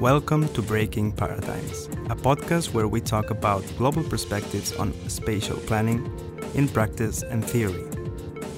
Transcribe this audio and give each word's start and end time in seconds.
Welcome 0.00 0.48
to 0.54 0.62
Breaking 0.62 1.12
Paradigms, 1.12 1.84
a 2.08 2.16
podcast 2.16 2.72
where 2.72 2.88
we 2.88 3.02
talk 3.02 3.28
about 3.28 3.62
global 3.76 4.02
perspectives 4.02 4.72
on 4.76 4.94
spatial 5.10 5.58
planning 5.58 6.10
in 6.54 6.68
practice 6.68 7.22
and 7.22 7.44
theory 7.44 7.84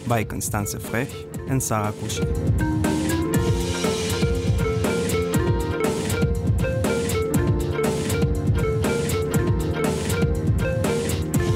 by 0.07 0.23
Constanze 0.23 0.79
Frech 0.79 1.11
and 1.50 1.61
Sarah 1.61 1.93
Couchet. 1.95 2.29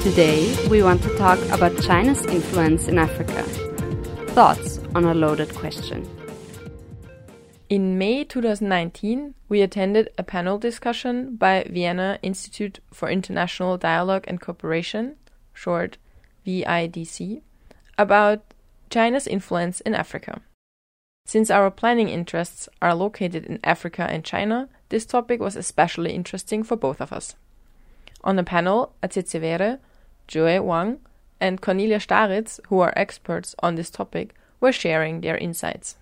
Today, 0.03 0.67
we 0.69 0.83
want 0.83 1.01
to 1.05 1.17
talk 1.17 1.39
about 1.51 1.81
China's 1.81 2.27
influence 2.27 2.89
in 2.89 2.99
Africa. 2.99 3.45
Thoughts 4.35 4.81
on 4.97 5.05
a 5.05 5.15
loaded 5.15 5.55
question. 5.55 6.11
In 7.69 7.99
May 7.99 8.25
2019, 8.25 9.36
we 9.49 9.63
attended 9.63 10.11
a 10.19 10.23
panel 10.23 10.59
discussion 10.59 11.37
by 11.37 11.67
Vienna 11.71 12.19
Institute 12.23 12.81
for 12.93 13.09
International 13.09 13.77
Dialogue 13.79 14.25
and 14.27 14.41
Cooperation, 14.41 15.17
short 15.53 15.99
VIDC, 16.47 17.43
about 17.97 18.43
China's 18.91 19.27
influence 19.27 19.81
in 19.81 19.95
Africa. 19.95 20.41
Since 21.27 21.51
our 21.51 21.71
planning 21.71 22.09
interests 22.09 22.69
are 22.81 22.95
located 22.95 23.47
in 23.47 23.59
Africa 23.65 24.07
and 24.09 24.25
China, 24.25 24.69
this 24.91 25.05
topic 25.05 25.41
was 25.41 25.57
especially 25.57 26.13
interesting 26.13 26.63
for 26.63 26.77
both 26.77 27.01
of 27.01 27.13
us. 27.13 27.35
On 28.23 28.37
the 28.37 28.45
panel, 28.45 28.95
Atsetse 29.03 29.41
Were, 29.41 29.79
Jue 30.29 30.63
Wang, 30.63 31.01
and 31.41 31.61
Cornelia 31.61 31.99
Staritz, 31.99 32.61
who 32.69 32.81
are 32.81 32.93
experts 32.97 33.55
on 33.61 33.75
this 33.75 33.91
topic, 33.91 34.35
were 34.61 34.73
sharing 34.73 35.21
their 35.21 35.37
insights. 35.37 35.97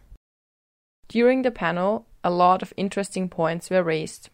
During 1.09 1.43
the 1.43 1.51
panel, 1.51 2.07
a 2.23 2.31
lot 2.31 2.63
of 2.63 2.73
interesting 2.77 3.29
points 3.29 3.71
were 3.71 3.83
raised. 3.83 4.31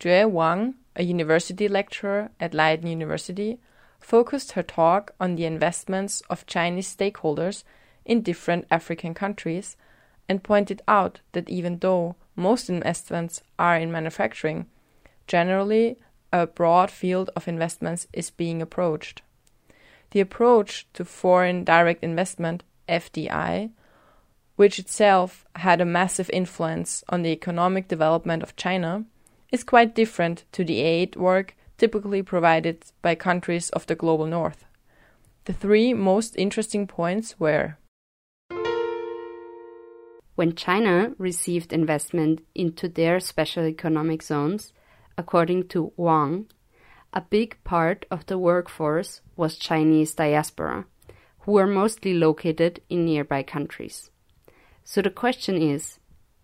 Jue 0.00 0.28
Wang, 0.30 0.74
a 0.96 1.02
university 1.02 1.68
lecturer 1.68 2.30
at 2.40 2.54
Leiden 2.54 2.86
University, 2.86 3.60
focused 4.00 4.52
her 4.52 4.62
talk 4.62 5.12
on 5.20 5.34
the 5.34 5.44
investments 5.44 6.22
of 6.28 6.46
Chinese 6.46 6.94
stakeholders 6.94 7.64
in 8.04 8.22
different 8.22 8.66
African 8.70 9.14
countries 9.14 9.76
and 10.28 10.42
pointed 10.42 10.82
out 10.88 11.20
that 11.32 11.48
even 11.48 11.78
though 11.78 12.16
most 12.36 12.68
investments 12.68 13.42
are 13.58 13.76
in 13.76 13.92
manufacturing, 13.92 14.66
generally 15.26 15.96
a 16.32 16.46
broad 16.46 16.90
field 16.90 17.30
of 17.36 17.48
investments 17.48 18.06
is 18.12 18.30
being 18.30 18.60
approached. 18.60 19.22
The 20.10 20.20
approach 20.20 20.86
to 20.94 21.04
foreign 21.04 21.64
direct 21.64 22.02
investment, 22.02 22.62
FDI, 22.88 23.70
which 24.56 24.78
itself 24.78 25.44
had 25.56 25.80
a 25.80 25.84
massive 25.84 26.30
influence 26.32 27.02
on 27.08 27.22
the 27.22 27.30
economic 27.30 27.88
development 27.88 28.42
of 28.42 28.56
China, 28.56 29.04
is 29.50 29.64
quite 29.64 29.94
different 29.94 30.44
to 30.52 30.64
the 30.64 30.80
aid 30.80 31.16
work 31.16 31.56
typically 31.78 32.22
provided 32.22 32.84
by 33.02 33.14
countries 33.14 33.70
of 33.70 33.86
the 33.86 33.94
global 33.94 34.26
north. 34.26 34.64
The 35.44 35.52
three 35.52 35.92
most 35.92 36.36
interesting 36.36 36.86
points 36.86 37.38
were 37.38 37.76
When 40.34 40.54
China 40.54 41.12
received 41.18 41.72
investment 41.72 42.40
into 42.54 42.88
their 42.88 43.20
special 43.20 43.64
economic 43.64 44.22
zones, 44.22 44.72
according 45.16 45.68
to 45.68 45.92
Wang, 45.96 46.46
a 47.12 47.20
big 47.20 47.62
part 47.62 48.06
of 48.10 48.26
the 48.26 48.38
workforce 48.38 49.20
was 49.36 49.56
Chinese 49.56 50.14
diaspora, 50.14 50.86
who 51.40 51.52
were 51.52 51.66
mostly 51.66 52.14
located 52.14 52.80
in 52.88 53.04
nearby 53.04 53.42
countries. 53.42 54.10
So 54.84 55.00
the 55.00 55.10
question 55.10 55.60
is 55.60 55.98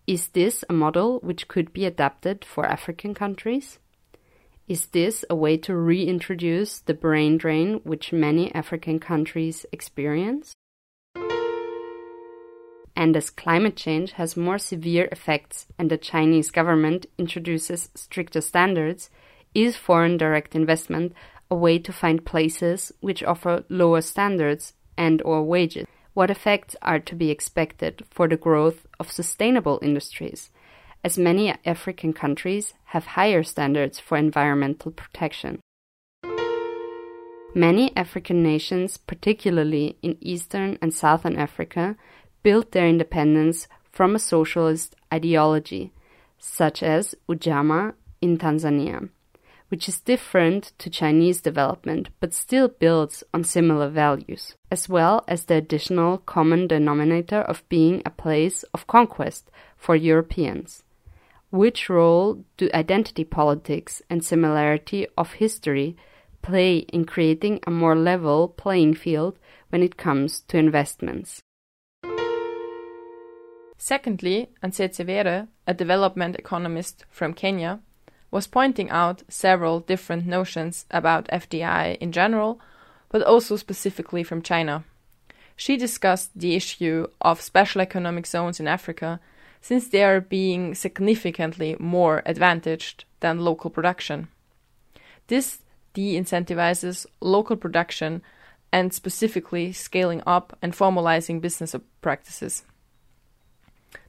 is 0.07 0.29
this 0.29 0.65
a 0.67 0.73
model 0.73 1.19
which 1.19 1.47
could 1.47 1.71
be 1.71 1.85
adapted 1.85 2.43
for 2.43 2.65
African 2.65 3.13
countries? 3.13 3.77
Is 4.67 4.87
this 4.87 5.23
a 5.29 5.35
way 5.35 5.57
to 5.57 5.75
reintroduce 5.75 6.79
the 6.79 6.95
brain 6.95 7.37
drain 7.37 7.81
which 7.83 8.11
many 8.11 8.53
African 8.55 8.99
countries 8.99 9.65
experience? 9.71 10.53
And 12.95 13.15
as 13.15 13.29
climate 13.29 13.75
change 13.75 14.13
has 14.13 14.35
more 14.35 14.57
severe 14.57 15.07
effects 15.11 15.67
and 15.77 15.89
the 15.89 15.97
Chinese 15.97 16.51
government 16.51 17.05
introduces 17.17 17.89
stricter 17.95 18.41
standards, 18.41 19.09
is 19.53 19.75
foreign 19.75 20.17
direct 20.17 20.55
investment 20.55 21.13
a 21.49 21.55
way 21.55 21.77
to 21.79 21.93
find 21.93 22.25
places 22.25 22.91
which 23.01 23.23
offer 23.23 23.63
lower 23.69 24.01
standards 24.01 24.73
and 24.97 25.21
or 25.23 25.43
wages? 25.43 25.85
What 26.21 26.29
effects 26.29 26.75
are 26.83 26.99
to 26.99 27.15
be 27.15 27.31
expected 27.31 28.05
for 28.11 28.27
the 28.27 28.37
growth 28.37 28.85
of 28.99 29.11
sustainable 29.11 29.79
industries, 29.81 30.51
as 31.03 31.17
many 31.17 31.51
African 31.65 32.13
countries 32.13 32.75
have 32.93 33.17
higher 33.17 33.41
standards 33.41 33.97
for 33.99 34.19
environmental 34.19 34.91
protection. 34.91 35.59
Many 37.55 37.91
African 37.97 38.43
nations, 38.43 38.97
particularly 38.97 39.97
in 40.03 40.15
Eastern 40.21 40.77
and 40.79 40.93
Southern 40.93 41.37
Africa, 41.37 41.95
built 42.43 42.71
their 42.71 42.87
independence 42.87 43.67
from 43.91 44.13
a 44.13 44.19
socialist 44.19 44.95
ideology, 45.11 45.91
such 46.37 46.83
as 46.83 47.15
Ujamaa 47.27 47.95
in 48.21 48.37
Tanzania 48.37 49.09
which 49.71 49.87
is 49.87 50.01
different 50.01 50.73
to 50.77 50.89
Chinese 50.89 51.39
development 51.39 52.09
but 52.19 52.33
still 52.33 52.67
builds 52.67 53.23
on 53.33 53.41
similar 53.41 53.87
values, 53.87 54.53
as 54.69 54.89
well 54.89 55.23
as 55.29 55.45
the 55.45 55.55
additional 55.55 56.17
common 56.17 56.67
denominator 56.67 57.39
of 57.39 57.67
being 57.69 58.01
a 58.05 58.09
place 58.09 58.63
of 58.73 58.85
conquest 58.85 59.49
for 59.77 59.95
Europeans. 59.95 60.83
Which 61.51 61.89
role 61.89 62.43
do 62.57 62.69
identity 62.73 63.23
politics 63.23 64.01
and 64.09 64.25
similarity 64.25 65.07
of 65.17 65.33
history 65.33 65.95
play 66.41 66.79
in 66.79 67.05
creating 67.05 67.61
a 67.65 67.71
more 67.71 67.95
level 67.95 68.49
playing 68.49 68.95
field 68.95 69.39
when 69.69 69.81
it 69.81 69.95
comes 69.95 70.41
to 70.49 70.57
investments? 70.57 71.41
Secondly, 73.77 74.49
Atsetse 74.61 75.07
Were, 75.07 75.47
a 75.65 75.73
development 75.73 76.35
economist 76.35 77.05
from 77.09 77.33
Kenya, 77.33 77.79
was 78.31 78.47
pointing 78.47 78.89
out 78.89 79.23
several 79.27 79.81
different 79.81 80.25
notions 80.25 80.85
about 80.89 81.27
FDI 81.27 81.97
in 81.97 82.11
general, 82.11 82.59
but 83.09 83.21
also 83.21 83.57
specifically 83.57 84.23
from 84.23 84.41
China. 84.41 84.83
She 85.55 85.77
discussed 85.77 86.31
the 86.33 86.55
issue 86.55 87.07
of 87.19 87.41
special 87.41 87.81
economic 87.81 88.25
zones 88.25 88.59
in 88.59 88.67
Africa 88.67 89.19
since 89.61 89.89
they 89.89 90.03
are 90.03 90.21
being 90.21 90.73
significantly 90.73 91.75
more 91.77 92.23
advantaged 92.25 93.03
than 93.19 93.41
local 93.41 93.69
production. 93.69 94.29
This 95.27 95.59
de 95.93 96.15
incentivizes 96.19 97.05
local 97.19 97.57
production 97.57 98.21
and 98.71 98.93
specifically 98.93 99.73
scaling 99.73 100.23
up 100.25 100.57
and 100.61 100.73
formalizing 100.73 101.41
business 101.41 101.75
practices. 102.01 102.63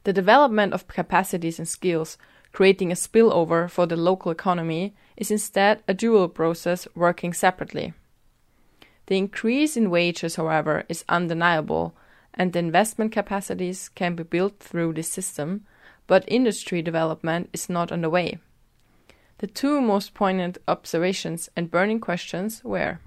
The 0.05 0.13
development 0.13 0.73
of 0.73 0.89
capacities 0.89 1.59
and 1.59 1.69
skills 1.69 2.17
creating 2.53 2.93
a 2.93 2.95
spillover 2.95 3.69
for 3.69 3.87
the 3.87 3.97
local 3.97 4.31
economy, 4.31 4.95
is 5.17 5.31
instead 5.31 5.83
a 5.89 5.95
dual 5.95 6.29
process 6.29 6.87
working 6.95 7.33
separately. 7.33 7.93
The 9.07 9.17
increase 9.17 9.77
in 9.77 9.91
wages, 9.91 10.37
however, 10.37 10.85
is 10.89 11.05
undeniable, 11.09 11.95
and 12.35 12.53
the 12.53 12.59
investment 12.59 13.13
capacities 13.13 13.89
can 13.89 14.15
be 14.15 14.23
built 14.23 14.59
through 14.59 14.95
this 14.95 15.09
system, 15.09 15.67
but 16.07 16.25
industry 16.29 16.83
development 16.83 17.51
is 17.53 17.69
not 17.69 17.93
underway. 17.93 18.39
The 19.39 19.47
two 19.47 19.81
most 19.81 20.15
poignant 20.15 20.59
observations 20.69 21.51
and 21.57 21.71
burning 21.71 22.01
questions 22.01 22.63
were 22.63 23.01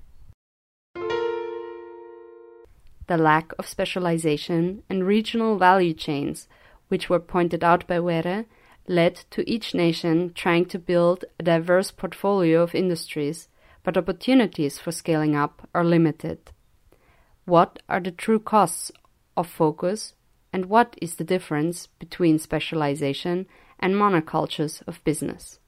the 3.07 3.17
lack 3.17 3.53
of 3.59 3.67
specialization 3.67 4.83
and 4.89 5.05
regional 5.05 5.57
value 5.57 5.93
chains, 5.93 6.47
which 6.87 7.09
were 7.09 7.19
pointed 7.19 7.63
out 7.63 7.87
by 7.87 7.99
Were 7.99 8.45
led 8.87 9.15
to 9.31 9.49
each 9.49 9.73
nation 9.73 10.31
trying 10.33 10.65
to 10.65 10.79
build 10.79 11.25
a 11.39 11.43
diverse 11.43 11.91
portfolio 11.91 12.61
of 12.61 12.75
industries, 12.75 13.47
but 13.83 13.97
opportunities 13.97 14.79
for 14.79 14.91
scaling 14.91 15.35
up 15.35 15.67
are 15.73 15.83
limited. 15.83 16.51
What 17.45 17.79
are 17.87 17.99
the 17.99 18.11
true 18.11 18.39
costs 18.39 18.91
of 19.37 19.47
focus, 19.47 20.13
and 20.51 20.65
what 20.65 20.95
is 21.01 21.15
the 21.15 21.23
difference 21.23 21.87
between 21.87 22.39
specialization 22.39 23.45
and 23.79 23.95
monocultures 23.95 24.81
of 24.87 25.03
business? 25.03 25.59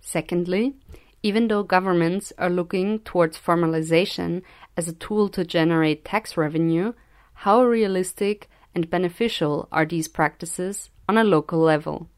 Secondly, 0.00 0.76
even 1.22 1.48
though 1.48 1.62
governments 1.62 2.32
are 2.38 2.48
looking 2.48 3.00
towards 3.00 3.38
formalization 3.38 4.42
as 4.76 4.88
a 4.88 4.94
tool 4.94 5.28
to 5.30 5.44
generate 5.44 6.04
tax 6.04 6.36
revenue, 6.36 6.92
how 7.34 7.62
realistic 7.62 8.48
and 8.74 8.90
beneficial 8.90 9.68
are 9.72 9.86
these 9.86 10.08
practices 10.08 10.90
on 11.08 11.16
a 11.16 11.24
local 11.24 11.58
level. 11.58 12.08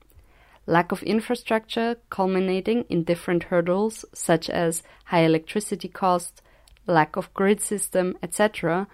Lack 0.67 0.93
of 0.93 1.02
infrastructure 1.02 1.97
culminating 2.11 2.85
in 2.88 3.05
different 3.05 3.44
hurdles 3.44 4.05
such 4.12 4.50
as 4.50 4.82
high 5.06 5.25
electricity 5.25 5.88
costs, 5.88 6.43
lack 6.87 7.17
of 7.17 7.32
grid 7.35 7.61
system, 7.61 8.17
etc., 8.23 8.87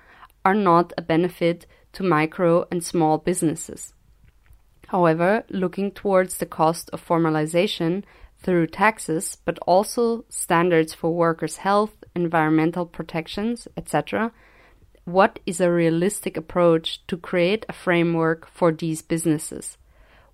are 0.44 0.54
not 0.54 0.92
a 0.96 1.02
benefit 1.02 1.66
to 1.92 2.02
micro 2.02 2.66
and 2.70 2.84
small 2.84 3.18
businesses. 3.18 3.92
However, 4.88 5.44
looking 5.50 5.90
towards 5.90 6.38
the 6.38 6.46
cost 6.46 6.88
of 6.90 7.04
formalization 7.04 8.04
through 8.38 8.68
taxes, 8.68 9.36
but 9.44 9.58
also 9.66 10.24
standards 10.28 10.94
for 10.94 11.12
workers' 11.12 11.56
health, 11.56 12.04
environmental 12.14 12.86
protections, 12.86 13.66
etc., 13.76 14.30
what 15.06 15.38
is 15.46 15.60
a 15.60 15.70
realistic 15.70 16.36
approach 16.36 17.00
to 17.06 17.16
create 17.16 17.64
a 17.68 17.72
framework 17.72 18.48
for 18.50 18.72
these 18.72 19.02
businesses? 19.02 19.78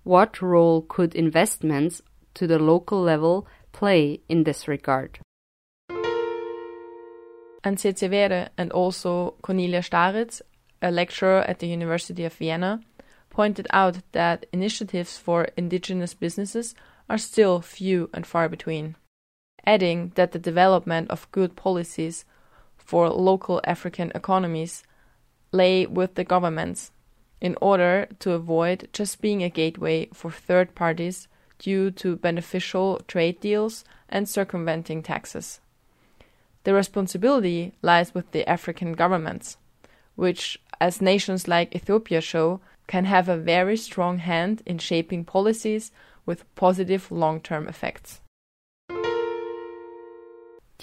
What 0.03 0.41
role 0.41 0.81
could 0.81 1.13
investments 1.13 2.01
to 2.33 2.47
the 2.47 2.57
local 2.57 2.99
level 2.99 3.47
play 3.71 4.21
in 4.27 4.43
this 4.43 4.67
regard? 4.67 5.19
Atsetse 7.63 8.09
Were 8.09 8.49
and 8.57 8.71
also 8.71 9.35
Cornelia 9.43 9.81
Staritz, 9.81 10.41
a 10.81 10.89
lecturer 10.89 11.41
at 11.41 11.59
the 11.59 11.67
University 11.67 12.25
of 12.25 12.33
Vienna, 12.33 12.81
pointed 13.29 13.67
out 13.69 13.99
that 14.11 14.47
initiatives 14.51 15.19
for 15.19 15.49
indigenous 15.55 16.15
businesses 16.15 16.73
are 17.09 17.19
still 17.19 17.61
few 17.61 18.09
and 18.11 18.25
far 18.25 18.49
between, 18.49 18.95
adding 19.65 20.11
that 20.15 20.31
the 20.31 20.39
development 20.39 21.11
of 21.11 21.31
good 21.31 21.55
policies 21.55 22.25
for 22.83 23.09
local 23.09 23.61
African 23.63 24.11
economies 24.13 24.83
lay 25.51 25.85
with 25.85 26.15
the 26.15 26.23
governments 26.23 26.91
in 27.39 27.57
order 27.61 28.07
to 28.19 28.31
avoid 28.31 28.87
just 28.93 29.21
being 29.21 29.43
a 29.43 29.49
gateway 29.49 30.07
for 30.13 30.31
third 30.31 30.73
parties 30.75 31.27
due 31.59 31.91
to 31.91 32.15
beneficial 32.15 33.01
trade 33.07 33.39
deals 33.39 33.83
and 34.09 34.27
circumventing 34.27 35.03
taxes. 35.03 35.59
The 36.63 36.73
responsibility 36.73 37.73
lies 37.81 38.13
with 38.13 38.31
the 38.31 38.47
African 38.47 38.93
governments, 38.93 39.57
which, 40.15 40.59
as 40.79 41.01
nations 41.01 41.47
like 41.47 41.75
Ethiopia 41.75 42.21
show, 42.21 42.61
can 42.87 43.05
have 43.05 43.27
a 43.27 43.37
very 43.37 43.77
strong 43.77 44.19
hand 44.19 44.61
in 44.65 44.77
shaping 44.77 45.25
policies 45.25 45.91
with 46.25 46.55
positive 46.55 47.11
long-term 47.11 47.67
effects. 47.67 48.21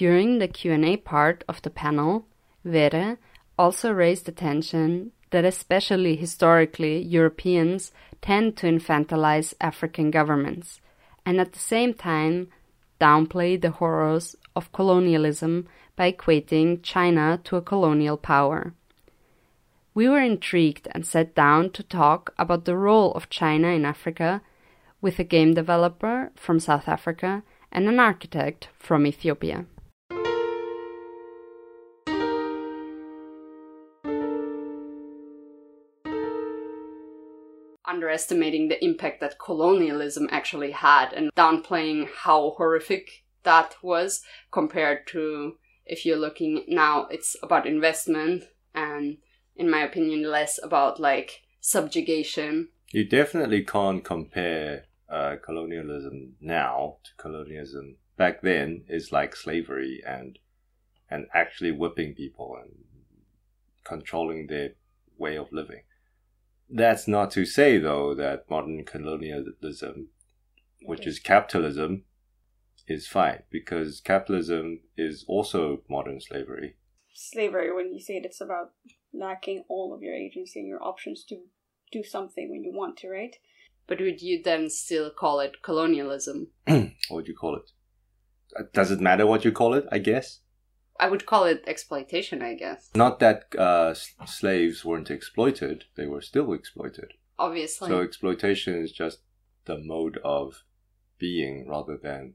During 0.01 0.39
the 0.39 0.49
Q&A 0.49 0.97
part 0.97 1.45
of 1.47 1.61
the 1.61 1.69
panel, 1.69 2.25
Were 2.65 3.19
also 3.59 3.93
raised 3.93 4.31
attention 4.31 5.13
that 5.29 5.45
especially 5.45 6.17
historically 6.17 7.03
Europeans 7.03 7.93
tend 8.23 8.57
to 8.57 8.67
infantilize 8.67 9.53
African 9.61 10.11
governments 10.11 10.81
and 11.27 11.39
at 11.39 11.53
the 11.53 11.59
same 11.59 11.93
time 11.93 12.49
downplay 12.99 13.61
the 13.61 13.73
horrors 13.73 14.37
of 14.57 14.73
colonialism 14.73 15.69
by 15.97 16.13
equating 16.13 16.83
China 16.83 17.39
to 17.45 17.57
a 17.57 17.69
colonial 17.71 18.17
power. 18.17 18.73
We 19.93 20.09
were 20.09 20.23
intrigued 20.23 20.89
and 20.93 21.05
sat 21.05 21.35
down 21.35 21.73
to 21.73 21.83
talk 21.83 22.33
about 22.39 22.65
the 22.65 22.79
role 22.89 23.13
of 23.13 23.29
China 23.29 23.69
in 23.69 23.85
Africa 23.85 24.41
with 25.03 25.19
a 25.19 25.25
game 25.25 25.53
developer 25.53 26.33
from 26.37 26.59
South 26.59 26.89
Africa 26.89 27.43
and 27.71 27.87
an 27.87 28.01
architect 28.01 28.69
from 28.79 29.07
Ethiopia. 29.07 29.67
Underestimating 38.01 38.69
the 38.69 38.83
impact 38.83 39.21
that 39.21 39.39
colonialism 39.39 40.27
actually 40.31 40.71
had 40.71 41.13
and 41.13 41.31
downplaying 41.37 42.09
how 42.25 42.55
horrific 42.57 43.25
that 43.43 43.75
was 43.83 44.23
compared 44.51 45.07
to 45.09 45.59
if 45.85 46.07
you're 46.07 46.17
looking 46.17 46.65
now, 46.67 47.07
it's 47.11 47.37
about 47.43 47.67
investment 47.67 48.45
and, 48.75 49.19
in 49.55 49.69
my 49.69 49.83
opinion, 49.83 50.23
less 50.23 50.59
about 50.63 50.99
like 50.99 51.43
subjugation. 51.61 52.69
You 52.91 53.05
definitely 53.05 53.65
can't 53.65 54.03
compare 54.03 54.87
uh, 55.11 55.37
colonialism 55.45 56.37
now 56.41 56.97
to 57.05 57.11
colonialism 57.19 57.97
back 58.17 58.41
then 58.41 58.85
is 58.89 59.13
like 59.13 59.37
slavery 59.37 60.03
and 60.07 60.39
and 61.11 61.27
actually 61.35 61.73
whipping 61.73 62.15
people 62.15 62.57
and 62.63 62.71
controlling 63.85 64.47
their 64.47 64.71
way 65.19 65.37
of 65.37 65.53
living. 65.53 65.83
That's 66.73 67.09
not 67.09 67.31
to 67.33 67.45
say 67.45 67.79
though 67.79 68.15
that 68.15 68.49
modern 68.49 68.85
colonialism, 68.85 70.09
which 70.83 71.07
is 71.07 71.19
capitalism, 71.19 72.05
is 72.87 73.07
fine 73.07 73.43
because 73.51 74.01
capitalism 74.01 74.81
is 74.97 75.25
also 75.27 75.83
modern 75.89 76.21
slavery. 76.21 76.77
Slavery, 77.13 77.75
when 77.75 77.93
you 77.93 78.01
say 78.01 78.17
it, 78.17 78.25
it's 78.25 78.41
about 78.41 78.73
lacking 79.13 79.65
all 79.69 79.93
of 79.95 80.03
your 80.03 80.15
agency 80.15 80.61
and 80.61 80.69
your 80.69 80.83
options 80.83 81.25
to 81.25 81.37
do 81.93 82.03
something 82.03 82.51
when 82.51 82.63
you 82.63 82.73
want 82.73 82.97
to, 82.99 83.09
right? 83.09 83.37
But 83.87 84.01
would 84.01 84.23
you 84.23 84.41
then 84.43 84.71
still 84.71 85.11
call 85.11 85.41
it 85.41 85.63
colonialism? 85.63 86.49
what 86.67 86.93
would 87.11 87.29
you 87.29 87.35
call 87.35 87.57
it? 87.57 87.71
Uh, 88.57 88.63
does 88.73 88.91
it 88.91 89.01
matter 89.01 89.27
what 89.27 89.45
you 89.45 89.53
call 89.53 89.75
it? 89.75 89.87
I 89.91 89.99
guess. 89.99 90.41
I 91.01 91.09
would 91.09 91.27
call 91.27 91.45
it 91.45 91.65
exploitation. 91.67 92.43
I 92.43 92.55
guess. 92.55 92.91
Not 92.95 93.19
that 93.21 93.55
uh, 93.57 93.95
slaves 93.95 94.85
weren't 94.85 95.11
exploited; 95.11 95.85
they 95.97 96.07
were 96.07 96.23
still 96.23 96.53
exploited. 96.53 97.15
Obviously. 97.39 97.89
So 97.89 98.03
exploitation 98.03 98.75
is 98.75 98.93
just 98.93 99.21
the 99.65 99.79
mode 99.79 100.19
of 100.23 100.63
being 101.19 101.67
rather 101.69 101.97
than 101.97 102.35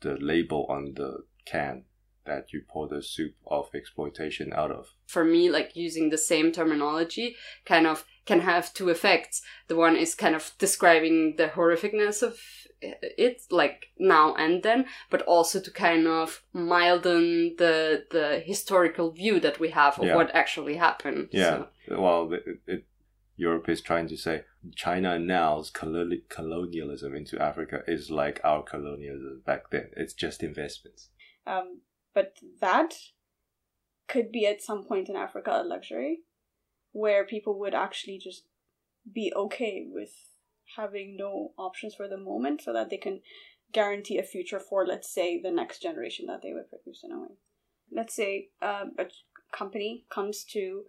the 0.00 0.16
label 0.20 0.66
on 0.68 0.94
the 0.94 1.24
can 1.44 1.84
that 2.26 2.52
you 2.52 2.62
pour 2.68 2.88
the 2.88 3.02
soup 3.02 3.34
of 3.46 3.70
exploitation 3.74 4.52
out 4.52 4.70
of. 4.70 4.88
For 5.06 5.24
me, 5.24 5.48
like 5.48 5.76
using 5.76 6.10
the 6.10 6.18
same 6.18 6.52
terminology 6.52 7.36
kind 7.64 7.86
of 7.86 8.04
can 8.26 8.40
have 8.40 8.74
two 8.74 8.88
effects. 8.88 9.42
The 9.68 9.76
one 9.76 9.96
is 9.96 10.14
kind 10.14 10.34
of 10.34 10.52
describing 10.58 11.36
the 11.36 11.48
horrificness 11.48 12.22
of 12.22 12.38
it, 12.82 13.42
like 13.50 13.86
now 13.98 14.34
and 14.34 14.62
then, 14.62 14.86
but 15.10 15.22
also 15.22 15.60
to 15.60 15.70
kind 15.70 16.06
of 16.06 16.42
milden 16.54 17.56
the 17.56 18.04
the 18.10 18.42
historical 18.44 19.12
view 19.12 19.40
that 19.40 19.58
we 19.58 19.70
have 19.70 19.98
of 19.98 20.06
yeah. 20.06 20.16
what 20.16 20.34
actually 20.34 20.76
happened. 20.76 21.28
Yeah. 21.32 21.64
So. 21.88 22.00
Well, 22.00 22.32
it, 22.32 22.60
it, 22.66 22.84
Europe 23.36 23.68
is 23.68 23.80
trying 23.80 24.08
to 24.08 24.16
say 24.16 24.44
China 24.74 25.18
now's 25.18 25.70
colonialism 25.70 27.14
into 27.14 27.40
Africa 27.40 27.82
is 27.86 28.10
like 28.10 28.40
our 28.44 28.62
colonialism 28.62 29.42
back 29.44 29.70
then. 29.70 29.90
It's 29.96 30.14
just 30.14 30.42
investments. 30.42 31.10
Um, 31.46 31.82
but 32.14 32.38
that 32.60 32.94
could 34.08 34.32
be 34.32 34.46
at 34.46 34.62
some 34.62 34.84
point 34.84 35.08
in 35.08 35.16
Africa 35.16 35.60
a 35.62 35.64
luxury 35.64 36.20
where 36.96 37.24
people 37.24 37.58
would 37.58 37.74
actually 37.74 38.18
just 38.18 38.44
be 39.12 39.32
okay 39.34 39.86
with 39.88 40.12
having 40.76 41.16
no 41.16 41.52
options 41.58 41.94
for 41.94 42.08
the 42.08 42.16
moment 42.16 42.62
so 42.62 42.72
that 42.72 42.90
they 42.90 42.96
can 42.96 43.20
guarantee 43.72 44.18
a 44.18 44.22
future 44.22 44.60
for, 44.60 44.86
let's 44.86 45.12
say, 45.12 45.40
the 45.40 45.50
next 45.50 45.82
generation 45.82 46.26
that 46.26 46.40
they 46.42 46.52
would 46.52 46.68
produce 46.68 47.02
in 47.04 47.12
a 47.12 47.20
way. 47.20 47.34
Let's 47.92 48.14
say 48.14 48.48
uh, 48.62 48.86
a 48.98 49.04
company 49.56 50.04
comes 50.10 50.44
to 50.52 50.82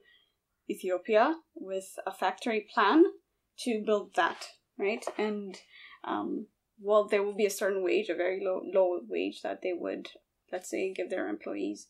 Ethiopia 0.70 1.36
with 1.56 1.98
a 2.06 2.12
factory 2.12 2.68
plan 2.74 3.06
to 3.60 3.84
build 3.86 4.16
that, 4.16 4.48
right? 4.78 5.06
And 5.18 5.58
um, 6.04 6.48
well, 6.80 7.08
there 7.08 7.24
will 7.24 7.36
be 7.36 7.46
a 7.46 7.60
certain 7.62 7.84
wage, 7.84 8.10
a 8.10 8.16
very 8.16 8.44
low 8.44 8.62
low 8.74 9.00
wage 9.08 9.42
that 9.42 9.62
they 9.62 9.74
would 9.74 10.10
let's 10.52 10.70
say, 10.70 10.94
give 10.94 11.10
their 11.10 11.28
employees. 11.28 11.88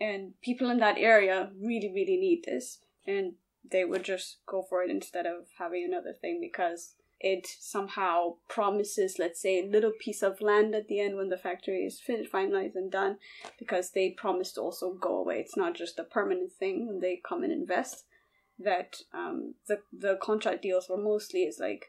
And 0.00 0.34
people 0.42 0.70
in 0.70 0.78
that 0.78 0.98
area 0.98 1.50
really, 1.60 1.90
really 1.92 2.16
need 2.16 2.44
this. 2.44 2.80
And 3.06 3.34
they 3.70 3.84
would 3.84 4.04
just 4.04 4.38
go 4.46 4.62
for 4.68 4.82
it 4.82 4.90
instead 4.90 5.26
of 5.26 5.46
having 5.58 5.84
another 5.84 6.12
thing 6.12 6.38
because 6.40 6.94
it 7.22 7.46
somehow 7.46 8.34
promises, 8.48 9.16
let's 9.18 9.40
say, 9.40 9.60
a 9.60 9.70
little 9.70 9.92
piece 10.00 10.22
of 10.22 10.40
land 10.40 10.74
at 10.74 10.88
the 10.88 10.98
end 10.98 11.16
when 11.16 11.28
the 11.28 11.38
factory 11.38 11.84
is 11.84 12.00
finished, 12.00 12.32
finalized, 12.32 12.74
and 12.74 12.90
done, 12.90 13.18
because 13.58 13.92
they 13.92 14.10
promise 14.10 14.52
to 14.52 14.60
also 14.60 14.92
go 14.92 15.18
away. 15.18 15.38
It's 15.38 15.56
not 15.56 15.74
just 15.74 16.00
a 16.00 16.04
permanent 16.04 16.52
thing 16.52 16.86
when 16.86 17.00
they 17.00 17.20
come 17.26 17.44
and 17.44 17.52
invest. 17.52 18.04
That 18.58 18.96
um, 19.14 19.54
the 19.68 19.78
the 19.92 20.18
contract 20.20 20.62
deals 20.62 20.88
were 20.88 20.96
mostly 20.96 21.44
is 21.44 21.58
like, 21.60 21.86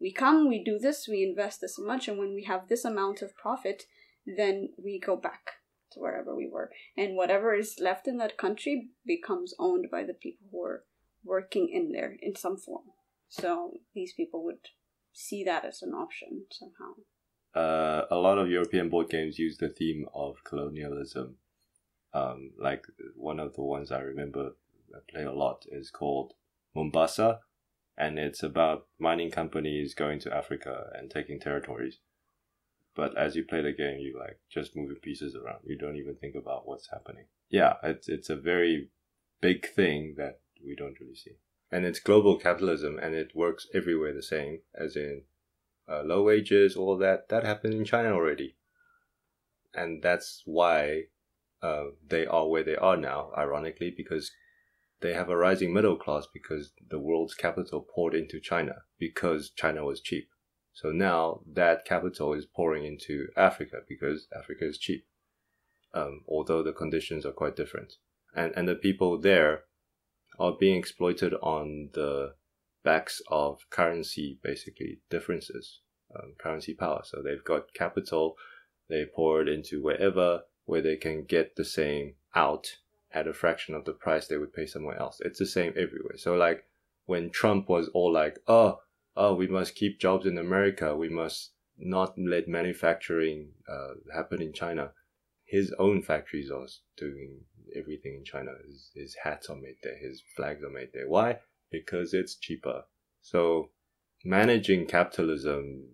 we 0.00 0.12
come, 0.12 0.48
we 0.48 0.62
do 0.62 0.78
this, 0.78 1.08
we 1.08 1.24
invest 1.24 1.62
this 1.62 1.78
much, 1.78 2.06
and 2.06 2.18
when 2.18 2.34
we 2.34 2.44
have 2.44 2.68
this 2.68 2.84
amount 2.84 3.22
of 3.22 3.34
profit, 3.34 3.84
then 4.26 4.70
we 4.82 5.00
go 5.00 5.16
back 5.16 5.52
to 5.92 6.00
wherever 6.00 6.34
we 6.34 6.48
were. 6.48 6.70
And 6.96 7.16
whatever 7.16 7.54
is 7.54 7.78
left 7.80 8.06
in 8.06 8.18
that 8.18 8.36
country 8.36 8.90
becomes 9.06 9.54
owned 9.58 9.86
by 9.90 10.04
the 10.04 10.14
people 10.14 10.48
who 10.50 10.62
are 10.62 10.84
working 11.26 11.68
in 11.68 11.92
there 11.92 12.16
in 12.22 12.36
some 12.36 12.56
form. 12.56 12.84
So 13.28 13.72
these 13.94 14.12
people 14.12 14.44
would 14.44 14.68
see 15.12 15.44
that 15.44 15.64
as 15.64 15.82
an 15.82 15.92
option 15.92 16.44
somehow. 16.50 16.94
Uh, 17.54 18.04
a 18.10 18.16
lot 18.16 18.38
of 18.38 18.50
European 18.50 18.88
board 18.88 19.08
games 19.08 19.38
use 19.38 19.56
the 19.56 19.68
theme 19.68 20.06
of 20.14 20.44
colonialism. 20.44 21.36
Um, 22.12 22.52
like 22.58 22.86
one 23.14 23.40
of 23.40 23.54
the 23.54 23.62
ones 23.62 23.90
I 23.90 24.00
remember 24.00 24.52
I 24.94 24.98
play 25.10 25.24
a 25.24 25.32
lot 25.32 25.64
is 25.70 25.90
called 25.90 26.34
Mombasa, 26.74 27.40
and 27.96 28.18
it's 28.18 28.42
about 28.42 28.86
mining 28.98 29.30
companies 29.30 29.94
going 29.94 30.20
to 30.20 30.34
Africa 30.34 30.90
and 30.94 31.10
taking 31.10 31.40
territories. 31.40 31.98
But 32.94 33.16
as 33.16 33.36
you 33.36 33.44
play 33.44 33.62
the 33.62 33.72
game, 33.72 33.98
you 33.98 34.18
like 34.18 34.38
just 34.50 34.76
moving 34.76 34.96
pieces 34.96 35.34
around. 35.34 35.60
You 35.64 35.76
don't 35.76 35.96
even 35.96 36.16
think 36.16 36.34
about 36.34 36.66
what's 36.66 36.90
happening. 36.90 37.26
Yeah, 37.50 37.74
it's 37.82 38.08
it's 38.08 38.30
a 38.30 38.36
very 38.36 38.90
big 39.40 39.68
thing 39.68 40.14
that 40.16 40.40
we 40.64 40.74
don't 40.74 41.00
really 41.00 41.14
see. 41.14 41.36
and 41.70 41.84
it's 41.84 41.98
global 41.98 42.38
capitalism, 42.38 42.98
and 42.98 43.14
it 43.14 43.34
works 43.34 43.66
everywhere 43.74 44.14
the 44.14 44.22
same, 44.22 44.60
as 44.74 44.94
in 44.96 45.22
uh, 45.88 46.02
low 46.02 46.22
wages, 46.22 46.76
all 46.76 46.96
that. 46.98 47.28
That 47.28 47.44
happened 47.44 47.74
in 47.74 47.84
China 47.84 48.12
already, 48.12 48.56
and 49.74 50.02
that's 50.02 50.42
why 50.44 51.04
uh, 51.62 51.86
they 52.06 52.26
are 52.26 52.48
where 52.48 52.64
they 52.64 52.76
are 52.76 52.96
now. 52.96 53.30
Ironically, 53.36 53.92
because 53.96 54.30
they 55.00 55.12
have 55.12 55.28
a 55.28 55.36
rising 55.36 55.72
middle 55.72 55.96
class 55.96 56.26
because 56.32 56.72
the 56.88 56.98
world's 56.98 57.34
capital 57.34 57.86
poured 57.94 58.14
into 58.14 58.40
China 58.40 58.76
because 58.98 59.50
China 59.50 59.84
was 59.84 60.00
cheap. 60.00 60.28
So 60.72 60.90
now 60.90 61.40
that 61.54 61.84
capital 61.84 62.32
is 62.32 62.46
pouring 62.46 62.84
into 62.84 63.28
Africa 63.36 63.78
because 63.88 64.26
Africa 64.36 64.66
is 64.66 64.78
cheap. 64.78 65.06
Um, 65.94 66.22
although 66.28 66.62
the 66.62 66.72
conditions 66.72 67.24
are 67.24 67.32
quite 67.32 67.56
different. 67.56 67.94
And, 68.34 68.52
and 68.56 68.68
the 68.68 68.74
people 68.74 69.18
there 69.18 69.62
are 70.38 70.52
being 70.52 70.78
exploited 70.78 71.34
on 71.42 71.90
the 71.92 72.34
backs 72.84 73.20
of 73.28 73.68
currency, 73.70 74.38
basically, 74.42 75.00
differences, 75.10 75.80
um, 76.14 76.34
currency 76.38 76.74
power. 76.74 77.02
So 77.04 77.22
they've 77.22 77.44
got 77.44 77.74
capital, 77.74 78.36
they 78.88 79.04
pour 79.04 79.42
it 79.42 79.48
into 79.48 79.82
wherever 79.82 80.42
where 80.66 80.82
they 80.82 80.96
can 80.96 81.24
get 81.24 81.56
the 81.56 81.64
same 81.64 82.14
out 82.34 82.76
at 83.12 83.28
a 83.28 83.32
fraction 83.32 83.74
of 83.74 83.84
the 83.84 83.92
price 83.92 84.26
they 84.26 84.36
would 84.36 84.52
pay 84.52 84.66
somewhere 84.66 84.98
else. 84.98 85.20
It's 85.20 85.38
the 85.38 85.46
same 85.46 85.72
everywhere. 85.76 86.16
So 86.16 86.34
like 86.34 86.64
when 87.06 87.30
Trump 87.30 87.68
was 87.68 87.88
all 87.94 88.12
like, 88.12 88.38
oh, 88.46 88.80
oh, 89.16 89.34
we 89.34 89.46
must 89.46 89.74
keep 89.74 89.98
jobs 89.98 90.26
in 90.26 90.38
America. 90.38 90.94
We 90.94 91.08
must 91.08 91.52
not 91.78 92.18
let 92.18 92.48
manufacturing 92.48 93.50
uh, 93.68 93.94
happen 94.14 94.42
in 94.42 94.52
China. 94.52 94.90
His 95.46 95.72
own 95.78 96.02
factories 96.02 96.50
are 96.50 96.66
doing 96.96 97.40
everything 97.74 98.16
in 98.16 98.24
China. 98.24 98.52
His, 98.66 98.90
his 98.94 99.16
hats 99.22 99.48
are 99.48 99.56
made 99.56 99.76
there. 99.82 99.96
His 99.96 100.22
flags 100.36 100.62
are 100.62 100.70
made 100.70 100.90
there. 100.92 101.08
Why? 101.08 101.38
Because 101.70 102.12
it's 102.12 102.36
cheaper. 102.36 102.82
So 103.20 103.70
managing 104.24 104.86
capitalism 104.86 105.88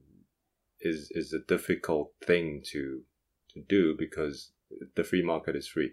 is 0.81 1.09
is 1.13 1.33
a 1.33 1.47
difficult 1.47 2.13
thing 2.25 2.63
to 2.73 3.03
to 3.55 3.63
do 3.69 3.95
because 3.97 4.53
the 4.97 5.05
free 5.05 5.23
market 5.23 5.55
is 5.55 5.69
free 5.69 5.93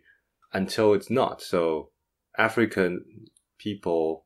until 0.53 0.93
it's 0.93 1.09
not. 1.09 1.41
So 1.41 1.91
African 2.37 3.27
people 3.57 4.25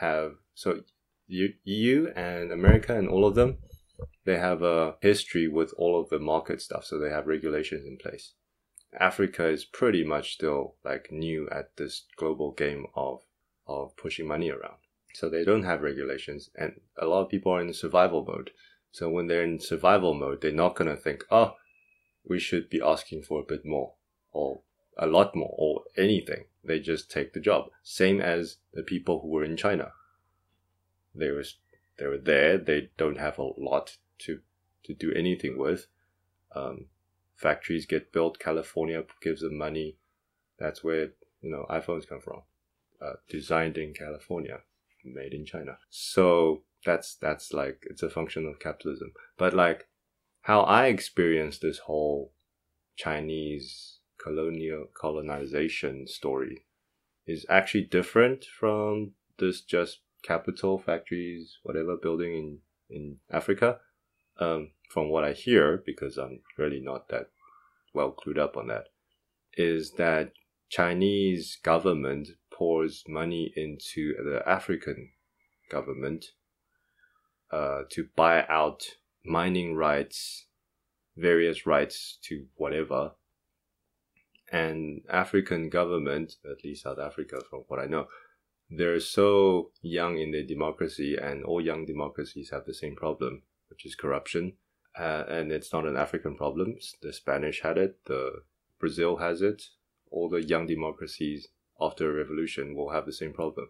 have 0.00 0.32
so 0.54 0.80
EU 1.26 2.12
and 2.16 2.52
America 2.52 2.96
and 2.96 3.08
all 3.08 3.26
of 3.26 3.34
them, 3.34 3.58
they 4.24 4.38
have 4.38 4.62
a 4.62 4.94
history 5.02 5.48
with 5.48 5.72
all 5.76 6.00
of 6.00 6.08
the 6.08 6.18
market 6.18 6.62
stuff, 6.62 6.84
so 6.84 6.98
they 6.98 7.10
have 7.10 7.26
regulations 7.26 7.86
in 7.86 7.98
place. 7.98 8.34
Africa 8.98 9.48
is 9.48 9.64
pretty 9.64 10.04
much 10.04 10.34
still 10.34 10.76
like 10.84 11.12
new 11.12 11.48
at 11.50 11.76
this 11.76 12.04
global 12.16 12.52
game 12.52 12.86
of 12.94 13.22
of 13.66 13.96
pushing 13.96 14.26
money 14.26 14.50
around. 14.50 14.78
So 15.14 15.28
they 15.28 15.44
don't 15.44 15.64
have 15.64 15.82
regulations, 15.82 16.50
and 16.54 16.80
a 16.96 17.06
lot 17.06 17.22
of 17.22 17.28
people 17.28 17.52
are 17.52 17.60
in 17.60 17.72
survival 17.72 18.24
mode. 18.24 18.50
So 18.92 19.08
when 19.08 19.26
they're 19.26 19.44
in 19.44 19.60
survival 19.60 20.14
mode, 20.14 20.40
they're 20.40 20.52
not 20.52 20.76
gonna 20.76 20.96
think, 20.96 21.24
oh, 21.30 21.56
we 22.24 22.38
should 22.38 22.70
be 22.70 22.80
asking 22.80 23.22
for 23.22 23.40
a 23.40 23.44
bit 23.44 23.64
more 23.64 23.94
or 24.32 24.60
a 24.96 25.06
lot 25.06 25.34
more 25.34 25.54
or 25.58 25.84
anything. 25.96 26.44
They 26.64 26.80
just 26.80 27.10
take 27.10 27.32
the 27.32 27.40
job. 27.40 27.70
Same 27.82 28.20
as 28.20 28.58
the 28.72 28.82
people 28.82 29.20
who 29.20 29.28
were 29.28 29.44
in 29.44 29.56
China 29.56 29.92
they 31.18 31.30
were 31.30 31.44
they 31.98 32.06
were 32.06 32.18
there. 32.18 32.58
They 32.58 32.90
don't 32.96 33.18
have 33.18 33.38
a 33.38 33.50
lot 33.58 33.96
to 34.20 34.40
to 34.84 34.94
do 34.94 35.12
anything 35.12 35.58
with. 35.58 35.86
Um, 36.54 36.86
factories 37.38 37.86
get 37.86 38.12
built. 38.12 38.38
California 38.38 39.02
gives 39.22 39.40
them 39.40 39.56
money. 39.56 39.96
That's 40.58 40.84
where 40.84 41.12
you 41.40 41.50
know 41.50 41.64
iPhones 41.70 42.08
come 42.08 42.20
from. 42.20 42.42
Uh, 43.00 43.14
designed 43.28 43.78
in 43.78 43.94
California, 43.94 44.58
made 45.04 45.32
in 45.32 45.46
China. 45.46 45.78
So 45.88 46.64
that's 46.84 47.14
that's 47.16 47.52
like 47.52 47.84
it's 47.88 48.02
a 48.02 48.10
function 48.10 48.46
of 48.46 48.58
capitalism. 48.58 49.12
But 49.36 49.54
like 49.54 49.88
how 50.42 50.62
I 50.62 50.86
experienced 50.86 51.62
this 51.62 51.78
whole 51.78 52.32
Chinese 52.96 53.98
colonial 54.22 54.86
colonization 54.94 56.06
story 56.08 56.64
is 57.26 57.46
actually 57.48 57.84
different 57.84 58.44
from 58.44 59.12
this 59.38 59.60
just 59.60 60.00
capital 60.24 60.78
factories, 60.78 61.58
whatever 61.62 61.96
building 61.96 62.34
in 62.34 62.58
in 62.90 63.16
Africa. 63.30 63.78
Um, 64.40 64.70
from 64.88 65.10
what 65.10 65.24
I 65.24 65.32
hear, 65.32 65.82
because 65.84 66.16
I'm 66.16 66.40
really 66.56 66.80
not 66.80 67.08
that 67.08 67.30
well 67.94 68.12
clued 68.12 68.38
up 68.38 68.56
on 68.56 68.68
that, 68.68 68.86
is 69.54 69.92
that 69.92 70.32
Chinese 70.68 71.58
government 71.62 72.28
pours 72.52 73.04
money 73.08 73.52
into 73.56 74.14
the 74.24 74.42
African 74.46 75.10
government 75.70 76.26
uh, 77.50 77.82
to 77.90 78.08
buy 78.16 78.44
out 78.48 78.96
mining 79.24 79.74
rights, 79.74 80.46
various 81.16 81.66
rights 81.66 82.18
to 82.24 82.46
whatever. 82.56 83.12
And 84.50 85.02
African 85.10 85.68
government, 85.68 86.36
at 86.50 86.64
least 86.64 86.84
South 86.84 86.98
Africa, 86.98 87.40
from 87.48 87.64
what 87.68 87.78
I 87.78 87.86
know, 87.86 88.06
they're 88.70 89.00
so 89.00 89.70
young 89.82 90.18
in 90.18 90.30
their 90.30 90.44
democracy, 90.44 91.16
and 91.16 91.44
all 91.44 91.60
young 91.60 91.86
democracies 91.86 92.50
have 92.50 92.64
the 92.66 92.74
same 92.74 92.96
problem, 92.96 93.42
which 93.68 93.86
is 93.86 93.94
corruption. 93.94 94.54
Uh, 94.98 95.24
and 95.28 95.52
it's 95.52 95.72
not 95.72 95.86
an 95.86 95.96
African 95.96 96.36
problem. 96.36 96.76
The 97.02 97.12
Spanish 97.12 97.62
had 97.62 97.78
it. 97.78 98.04
The 98.06 98.42
Brazil 98.80 99.18
has 99.18 99.42
it. 99.42 99.62
All 100.10 100.28
the 100.28 100.42
young 100.42 100.66
democracies 100.66 101.48
after 101.80 102.10
a 102.10 102.14
revolution 102.14 102.74
will 102.74 102.90
have 102.90 103.06
the 103.06 103.12
same 103.12 103.32
problem. 103.32 103.68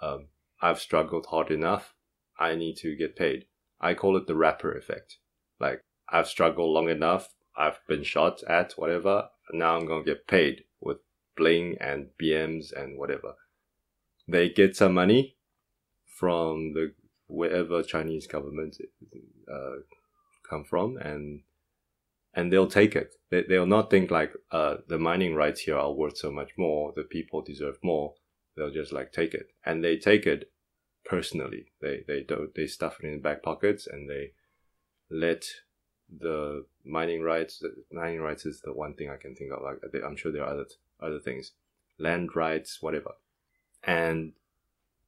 Um, 0.00 0.28
I've 0.62 0.80
struggled 0.80 1.26
hard 1.26 1.50
enough. 1.50 1.94
I 2.38 2.54
need 2.54 2.76
to 2.78 2.96
get 2.96 3.16
paid. 3.16 3.46
I 3.80 3.94
call 3.94 4.16
it 4.16 4.26
the 4.26 4.36
rapper 4.36 4.72
effect. 4.72 5.18
Like 5.58 5.82
I've 6.08 6.28
struggled 6.28 6.72
long 6.72 6.88
enough. 6.88 7.34
I've 7.56 7.80
been 7.86 8.02
shot 8.02 8.42
at 8.44 8.72
whatever. 8.72 9.28
Now 9.52 9.76
I'm 9.76 9.86
gonna 9.86 10.04
get 10.04 10.26
paid 10.26 10.64
with 10.80 10.98
bling 11.36 11.76
and 11.80 12.08
BMs 12.18 12.72
and 12.72 12.98
whatever 12.98 13.34
they 14.30 14.48
get 14.48 14.76
some 14.76 14.94
money 14.94 15.36
from 16.06 16.72
the 16.74 16.92
wherever 17.26 17.82
Chinese 17.82 18.26
government 18.26 18.76
uh, 19.52 19.76
come 20.50 20.64
from, 20.64 20.96
and 20.98 21.42
and 22.34 22.52
they'll 22.52 22.66
take 22.66 22.96
it. 22.96 23.14
They 23.30 23.42
they'll 23.42 23.66
not 23.66 23.90
think 23.90 24.10
like 24.10 24.32
uh, 24.50 24.76
the 24.88 24.98
mining 24.98 25.34
rights 25.34 25.60
here 25.60 25.78
are 25.78 25.92
worth 25.92 26.18
so 26.18 26.30
much 26.30 26.50
more. 26.56 26.92
The 26.94 27.04
people 27.04 27.42
deserve 27.42 27.78
more. 27.82 28.14
They'll 28.56 28.72
just 28.72 28.92
like 28.92 29.12
take 29.12 29.34
it, 29.34 29.50
and 29.64 29.82
they 29.82 29.96
take 29.96 30.26
it 30.26 30.50
personally. 31.04 31.66
They 31.80 32.04
they 32.06 32.22
don't 32.22 32.54
they 32.54 32.66
stuff 32.66 32.98
it 33.00 33.06
in 33.06 33.14
the 33.14 33.22
back 33.22 33.42
pockets, 33.42 33.86
and 33.86 34.10
they 34.10 34.32
let 35.10 35.46
the 36.10 36.66
mining 36.84 37.22
rights. 37.22 37.60
The 37.60 37.72
Mining 37.92 38.20
rights 38.20 38.44
is 38.44 38.60
the 38.60 38.72
one 38.72 38.94
thing 38.94 39.08
I 39.08 39.16
can 39.16 39.34
think 39.34 39.52
of. 39.52 39.62
Like 39.62 40.02
I'm 40.04 40.16
sure 40.16 40.32
there 40.32 40.44
are 40.44 40.52
other 40.52 40.66
other 41.00 41.20
things, 41.20 41.52
land 41.98 42.34
rights, 42.34 42.82
whatever 42.82 43.12
and 43.82 44.32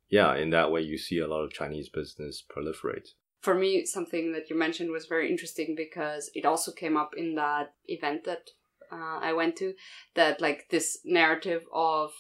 yeah, 0.08 0.34
in 0.36 0.50
that 0.50 0.70
way, 0.70 0.82
you 0.82 0.98
see 0.98 1.18
a 1.18 1.26
lot 1.26 1.42
of 1.42 1.52
Chinese 1.52 1.88
business 1.88 2.42
proliferate. 2.46 3.10
For 3.42 3.54
me, 3.54 3.84
something 3.84 4.32
that 4.32 4.48
you 4.48 4.56
mentioned 4.56 4.90
was 4.90 5.06
very 5.06 5.30
interesting 5.30 5.74
because 5.76 6.30
it 6.34 6.46
also 6.46 6.72
came 6.72 6.96
up 6.96 7.14
in 7.16 7.34
that 7.34 7.74
event 7.88 8.24
that 8.24 8.50
uh, 8.90 9.18
I 9.20 9.32
went 9.32 9.56
to. 9.56 9.74
That 10.14 10.40
like 10.40 10.68
this 10.70 10.98
narrative 11.04 11.62
of 11.72 12.12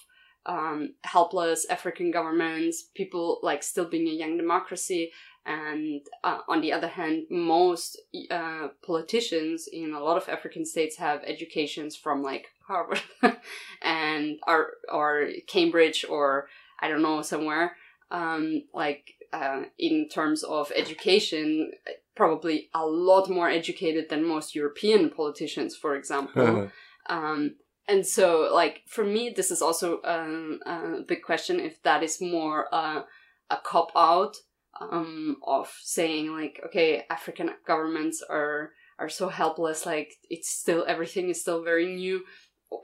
um, 0.46 0.94
helpless 1.04 1.64
African 1.70 2.10
governments, 2.10 2.84
people 2.94 3.38
like 3.42 3.62
still 3.62 3.84
being 3.88 4.08
a 4.08 4.12
young 4.12 4.36
democracy, 4.36 5.12
and 5.44 6.00
uh, 6.22 6.38
on 6.48 6.60
the 6.60 6.72
other 6.72 6.88
hand, 6.88 7.24
most 7.30 8.00
uh, 8.30 8.68
politicians 8.84 9.68
in 9.72 9.92
a 9.92 10.00
lot 10.00 10.16
of 10.16 10.28
African 10.28 10.64
states 10.64 10.96
have 10.96 11.22
educations 11.24 11.96
from 11.96 12.22
like 12.22 12.48
Harvard 12.66 13.02
and 13.82 14.38
or 14.46 14.74
or 14.90 15.28
Cambridge 15.48 16.04
or 16.08 16.48
I 16.80 16.88
don't 16.88 17.02
know 17.02 17.22
somewhere. 17.22 17.76
Um, 18.10 18.64
like 18.72 19.14
uh, 19.32 19.62
in 19.78 20.08
terms 20.08 20.42
of 20.42 20.72
education, 20.74 21.72
probably 22.14 22.68
a 22.74 22.86
lot 22.86 23.28
more 23.28 23.48
educated 23.48 24.08
than 24.08 24.24
most 24.24 24.54
European 24.54 25.10
politicians, 25.10 25.76
for 25.76 25.96
example. 25.96 26.70
um, 27.08 27.56
and 27.88 28.06
so, 28.06 28.48
like 28.52 28.82
for 28.86 29.04
me, 29.04 29.32
this 29.34 29.50
is 29.50 29.62
also 29.62 30.00
um, 30.04 30.60
a 30.66 31.02
big 31.06 31.22
question 31.22 31.60
if 31.60 31.82
that 31.82 32.02
is 32.02 32.20
more 32.20 32.72
uh, 32.72 33.02
a 33.50 33.56
cop 33.64 33.90
out 33.96 34.36
um, 34.80 35.36
of 35.46 35.72
saying 35.82 36.32
like, 36.32 36.60
okay, 36.66 37.04
African 37.10 37.50
governments 37.66 38.22
are 38.28 38.72
are 38.98 39.08
so 39.08 39.28
helpless. 39.28 39.84
Like 39.84 40.14
it's 40.30 40.48
still 40.48 40.84
everything 40.86 41.28
is 41.28 41.40
still 41.40 41.64
very 41.64 41.94
new 41.94 42.22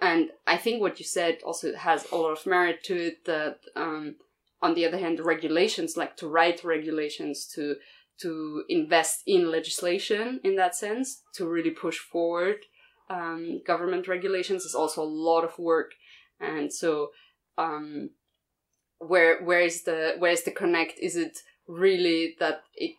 and 0.03 0.31
I 0.47 0.57
think 0.57 0.81
what 0.81 0.99
you 0.99 1.05
said 1.05 1.39
also 1.45 1.75
has 1.75 2.11
a 2.11 2.17
lot 2.17 2.33
of 2.33 2.47
merit 2.47 2.83
to 2.85 2.97
it. 2.97 3.25
That 3.25 3.59
um, 3.77 4.17
on 4.61 4.75
the 4.75 4.87
other 4.87 4.99
hand, 4.99 5.21
regulations, 5.21 5.97
like 5.97 6.17
to 6.17 6.29
write 6.29 6.65
regulations, 6.65 7.47
to 7.55 7.77
to 8.21 8.65
invest 8.69 9.23
in 9.27 9.49
legislation 9.49 10.41
in 10.43 10.57
that 10.57 10.75
sense, 10.75 11.23
to 11.35 11.49
really 11.49 11.71
push 11.71 11.99
forward 11.99 12.57
um, 13.11 13.61
government 13.67 14.09
regulations 14.09 14.65
is 14.65 14.75
also 14.75 15.03
a 15.03 15.05
lot 15.05 15.45
of 15.45 15.59
work, 15.59 15.93
and 16.41 16.73
so 16.73 17.11
um, 17.57 18.11
where 18.99 19.43
where 19.43 19.61
is 19.61 19.85
the 19.85 20.17
where 20.19 20.33
is 20.33 20.45
the 20.45 20.51
connect? 20.51 20.99
Is 21.01 21.17
it 21.17 21.39
really 21.67 22.37
that 22.39 22.63
it 22.75 22.97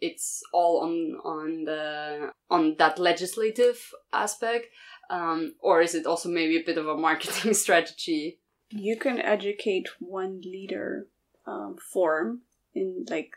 it's 0.00 0.42
all 0.52 0.80
on 0.82 1.16
on 1.24 1.64
the 1.64 2.32
on 2.50 2.76
that 2.78 2.98
legislative 2.98 3.78
aspect, 4.12 4.66
um, 5.10 5.54
or 5.60 5.80
is 5.80 5.94
it 5.94 6.06
also 6.06 6.28
maybe 6.28 6.56
a 6.56 6.66
bit 6.66 6.78
of 6.78 6.88
a 6.88 6.96
marketing 6.96 7.54
strategy? 7.64 8.40
You 8.72 8.96
can 8.96 9.18
educate 9.20 9.88
one 10.00 10.40
leader 10.40 11.08
um, 11.46 11.76
form 11.92 12.42
in 12.74 13.04
like 13.08 13.32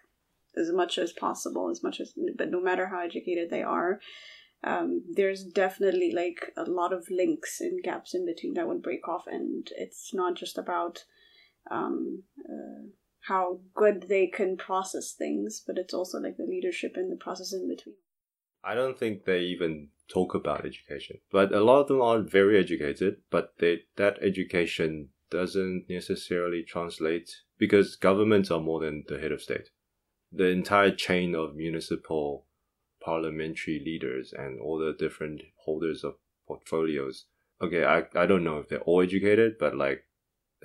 as 0.58 0.72
much 0.72 0.98
as 0.98 1.12
possible, 1.12 1.70
as 1.70 1.84
much 1.84 2.00
as, 2.00 2.14
but 2.38 2.50
no 2.50 2.62
matter 2.62 2.88
how 2.88 3.02
educated 3.02 3.50
they 3.50 3.62
are, 3.62 4.00
um, 4.64 5.04
there's 5.14 5.44
definitely 5.44 6.12
like 6.12 6.54
a 6.58 6.70
lot 6.70 6.94
of 6.94 7.10
links 7.10 7.60
and 7.60 7.84
gaps 7.84 8.16
in 8.16 8.26
between 8.26 8.54
that 8.54 8.68
would 8.68 8.82
break 8.82 9.08
off, 9.08 9.26
and 9.28 9.70
it's 9.78 10.14
not 10.14 10.36
just 10.36 10.58
about 10.58 11.04
um, 11.70 12.24
uh, 12.50 12.88
how 13.28 13.60
good 13.76 14.06
they 14.08 14.28
can 14.28 14.58
process 14.58 15.14
things, 15.14 15.62
but 15.66 15.78
it's 15.78 15.94
also 15.94 16.20
like 16.20 16.38
the 16.38 16.46
leadership 16.46 16.94
and 16.96 17.12
the 17.12 17.24
process 17.24 17.54
in 17.54 17.68
between. 17.68 17.96
I 18.64 18.74
don't 18.74 18.98
think 18.98 19.26
they 19.26 19.42
even 19.42 19.90
talk 20.08 20.34
about 20.34 20.66
education, 20.66 21.18
but 21.32 21.54
a 21.54 21.64
lot 21.64 21.82
of 21.82 21.88
them 21.88 22.02
are 22.02 22.22
very 22.22 22.58
educated, 22.58 23.18
but 23.30 23.54
they, 23.60 23.82
that 23.98 24.18
education 24.22 25.10
doesn't 25.36 25.86
necessarily 25.90 26.64
translate 26.64 27.30
because 27.58 27.98
governments 27.98 28.50
are 28.50 28.62
more 28.62 28.80
than 28.80 29.04
the 29.08 29.20
head 29.20 29.34
of 29.34 29.42
state. 29.42 29.70
The 30.32 30.48
entire 30.48 30.92
chain 30.92 31.36
of 31.36 31.56
municipal 31.56 32.46
parliamentary 33.04 33.82
leaders 33.86 34.34
and 34.34 34.60
all 34.60 34.78
the 34.80 34.96
different 34.98 35.42
holders 35.66 36.04
of 36.04 36.16
portfolios. 36.48 37.26
Okay, 37.62 37.84
I, 37.84 38.04
I 38.16 38.26
don't 38.26 38.46
know 38.46 38.60
if 38.60 38.70
they're 38.70 38.80
all 38.80 39.02
educated, 39.02 39.58
but 39.60 39.76
like 39.76 40.06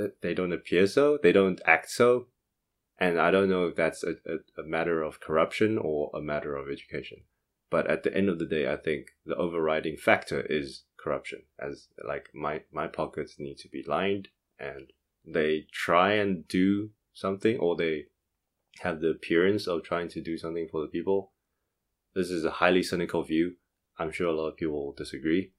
uh, 0.01 0.09
they 0.23 0.35
don't 0.35 0.53
appear 0.53 0.87
so, 0.87 1.19
they 1.21 1.33
don't 1.33 1.61
act 1.67 1.91
so. 1.91 2.29
And 2.99 3.21
I 3.21 3.31
don't 3.31 3.51
know 3.51 3.67
if 3.67 3.75
that's 3.75 4.05
a, 4.05 4.13
a, 4.27 4.63
a 4.63 4.65
matter 4.65 5.03
of 5.03 5.21
corruption 5.21 5.79
or 5.79 6.11
a 6.15 6.21
matter 6.21 6.55
of 6.55 6.69
education. 6.69 7.23
But 7.71 7.91
at 7.91 8.03
the 8.03 8.15
end 8.17 8.29
of 8.29 8.39
the 8.39 8.47
day, 8.47 8.71
I 8.71 8.77
think 8.77 9.07
the 9.27 9.37
overriding 9.37 9.97
factor 9.97 10.41
is 10.41 10.85
corruption. 10.97 11.43
As 11.59 11.89
like 12.07 12.29
my, 12.35 12.63
my 12.73 12.87
pockets 12.87 13.37
need 13.39 13.59
to 13.59 13.69
be 13.69 13.85
lined 13.87 14.29
and 14.61 14.93
they 15.27 15.67
try 15.73 16.13
and 16.13 16.47
do 16.49 16.91
something 17.13 17.59
or 17.59 17.77
they 17.77 18.05
have 18.81 19.01
the 19.01 19.11
appearance 19.11 19.67
of 19.67 19.83
trying 19.83 20.09
to 20.09 20.21
do 20.21 20.39
something 20.39 20.69
for 20.71 20.81
the 20.81 20.89
people. 20.89 21.33
This 22.15 22.31
is 22.31 22.45
a 22.45 22.51
highly 22.51 22.83
cynical 22.83 23.23
view. 23.23 23.55
I'm 23.99 24.11
sure 24.11 24.29
a 24.29 24.33
lot 24.33 24.49
of 24.49 24.57
people 24.57 24.87
will 24.87 24.93
disagree. 24.93 25.53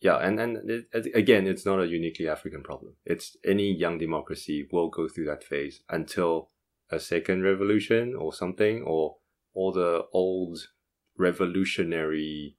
Yeah, 0.00 0.16
and 0.16 0.38
and 0.38 0.70
it, 0.70 0.86
again, 1.14 1.46
it's 1.46 1.66
not 1.66 1.80
a 1.80 1.86
uniquely 1.86 2.28
African 2.28 2.62
problem. 2.62 2.94
It's 3.04 3.36
any 3.44 3.72
young 3.72 3.98
democracy 3.98 4.68
will 4.70 4.88
go 4.90 5.08
through 5.08 5.26
that 5.26 5.42
phase 5.42 5.80
until 5.88 6.50
a 6.90 7.00
second 7.00 7.42
revolution 7.42 8.14
or 8.14 8.32
something, 8.32 8.82
or 8.82 9.16
all 9.54 9.72
the 9.72 10.04
old 10.12 10.68
revolutionary 11.16 12.56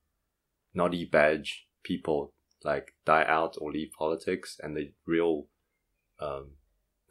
naughty 0.74 1.06
badge 1.06 1.68
people 1.84 2.34
like 2.66 2.94
die 3.06 3.26
out 3.26 3.56
or 3.62 3.72
leave 3.72 3.92
politics, 3.98 4.60
and 4.62 4.76
the 4.76 4.92
real 5.06 5.48
um, 6.20 6.52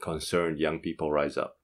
concerned 0.00 0.58
young 0.58 0.78
people 0.78 1.10
rise 1.10 1.36
up 1.36 1.58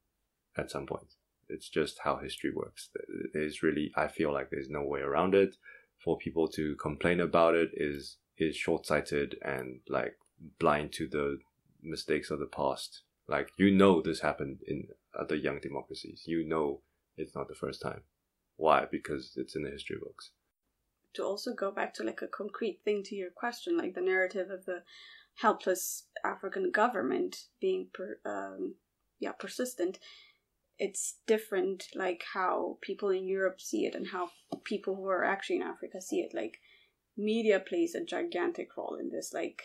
at 0.56 0.70
some 0.70 0.86
point. 0.86 1.14
It's 1.48 1.68
just 1.68 1.98
how 2.04 2.16
history 2.16 2.52
works. 2.54 2.88
There's 3.32 3.62
really, 3.62 3.92
I 3.96 4.08
feel 4.08 4.32
like 4.32 4.50
there's 4.50 4.70
no 4.70 4.82
way 4.82 5.00
around 5.00 5.34
it. 5.34 5.56
For 6.02 6.18
people 6.18 6.48
to 6.48 6.74
complain 6.76 7.20
about 7.20 7.54
it 7.54 7.70
is 7.74 8.18
is 8.36 8.56
short 8.56 8.84
sighted 8.84 9.36
and 9.42 9.80
like 9.88 10.16
blind 10.58 10.92
to 10.92 11.06
the 11.06 11.38
mistakes 11.82 12.30
of 12.30 12.40
the 12.40 12.46
past. 12.46 13.02
Like 13.26 13.50
you 13.56 13.70
know 13.70 14.02
this 14.02 14.20
happened 14.20 14.58
in 14.66 14.88
other 15.18 15.36
young 15.36 15.60
democracies. 15.60 16.24
You 16.26 16.44
know 16.46 16.80
it's 17.16 17.34
not 17.34 17.48
the 17.48 17.54
first 17.54 17.80
time. 17.80 18.02
Why? 18.56 18.86
Because 18.90 19.32
it's 19.36 19.56
in 19.56 19.62
the 19.62 19.70
history 19.70 19.96
books. 20.02 20.30
To 21.14 21.24
also 21.24 21.54
go 21.54 21.70
back 21.70 21.94
to 21.94 22.02
like 22.02 22.22
a 22.22 22.26
concrete 22.26 22.80
thing 22.84 23.02
to 23.04 23.14
your 23.14 23.30
question, 23.30 23.78
like 23.78 23.94
the 23.94 24.00
narrative 24.00 24.50
of 24.50 24.64
the 24.66 24.82
helpless 25.36 26.04
African 26.24 26.70
government 26.70 27.46
being 27.60 27.88
per, 27.92 28.18
um, 28.24 28.74
yeah 29.20 29.32
persistent, 29.32 29.98
it's 30.78 31.18
different 31.26 31.86
like 31.94 32.24
how 32.34 32.78
people 32.80 33.10
in 33.10 33.26
Europe 33.26 33.60
see 33.60 33.86
it 33.86 33.94
and 33.94 34.08
how 34.08 34.30
people 34.64 34.96
who 34.96 35.06
are 35.06 35.24
actually 35.24 35.56
in 35.56 35.62
Africa 35.62 36.00
see 36.00 36.20
it. 36.20 36.34
Like 36.34 36.58
media 37.16 37.60
plays 37.60 37.94
a 37.94 38.04
gigantic 38.04 38.76
role 38.76 38.96
in 39.00 39.10
this. 39.10 39.32
Like, 39.32 39.62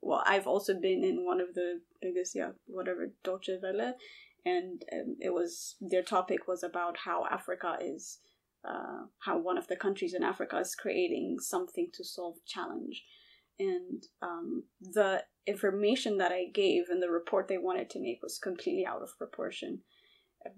well, 0.00 0.22
I've 0.26 0.46
also 0.46 0.74
been 0.74 1.04
in 1.04 1.24
one 1.24 1.40
of 1.40 1.54
the 1.54 1.80
biggest, 2.02 2.34
yeah, 2.34 2.50
whatever 2.66 3.12
Deutsche 3.22 3.50
Welle, 3.62 3.94
and 4.44 4.84
um, 4.92 5.16
it 5.20 5.32
was 5.32 5.76
their 5.80 6.02
topic 6.02 6.46
was 6.46 6.62
about 6.62 6.98
how 6.98 7.24
Africa 7.30 7.78
is, 7.80 8.18
uh, 8.68 9.04
how 9.20 9.38
one 9.38 9.56
of 9.56 9.68
the 9.68 9.76
countries 9.76 10.14
in 10.14 10.22
Africa 10.22 10.58
is 10.58 10.74
creating 10.74 11.38
something 11.40 11.88
to 11.94 12.04
solve 12.04 12.36
challenge, 12.44 13.04
and 13.58 14.02
um, 14.22 14.64
the 14.80 15.22
information 15.46 16.18
that 16.18 16.32
I 16.32 16.46
gave 16.52 16.84
and 16.88 17.02
the 17.02 17.10
report 17.10 17.48
they 17.48 17.58
wanted 17.58 17.90
to 17.90 18.00
make 18.00 18.20
was 18.22 18.38
completely 18.38 18.86
out 18.86 19.02
of 19.02 19.16
proportion 19.18 19.80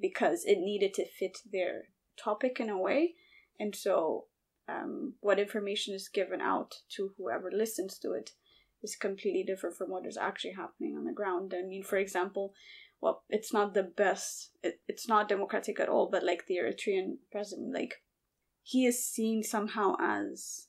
because 0.01 0.45
it 0.45 0.59
needed 0.59 0.95
to 0.95 1.09
fit 1.09 1.39
their 1.53 1.83
topic 2.23 2.59
in 2.61 2.71
a 2.71 2.79
way. 2.79 3.15
And 3.59 3.75
so, 3.75 4.25
um, 4.69 5.15
what 5.21 5.39
information 5.39 5.95
is 5.95 6.09
given 6.09 6.41
out 6.41 6.75
to 6.97 7.13
whoever 7.17 7.51
listens 7.53 7.99
to 8.01 8.13
it 8.13 8.31
is 8.83 8.97
completely 8.97 9.45
different 9.45 9.77
from 9.77 9.91
what 9.91 10.07
is 10.07 10.17
actually 10.17 10.55
happening 10.55 10.97
on 10.97 11.05
the 11.05 11.13
ground. 11.13 11.55
I 11.57 11.67
mean, 11.67 11.83
for 11.83 11.97
example, 11.97 12.53
well, 13.01 13.23
it's 13.29 13.53
not 13.53 13.75
the 13.75 13.83
best, 13.83 14.51
it, 14.63 14.81
it's 14.89 15.09
not 15.09 15.29
democratic 15.29 15.79
at 15.79 15.89
all, 15.89 16.09
but 16.11 16.25
like 16.25 16.47
the 16.47 16.57
Eritrean 16.57 17.19
president, 17.31 17.73
like, 17.73 18.03
he 18.63 18.85
is 18.85 19.07
seen 19.07 19.45
somehow 19.45 19.95
as 20.01 20.67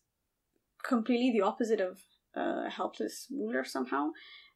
completely 0.84 1.32
the 1.32 1.46
opposite 1.46 1.82
of 1.82 2.02
a 2.38 2.69
helpless 2.69 3.28
ruler 3.32 3.63
somehow. 3.63 4.10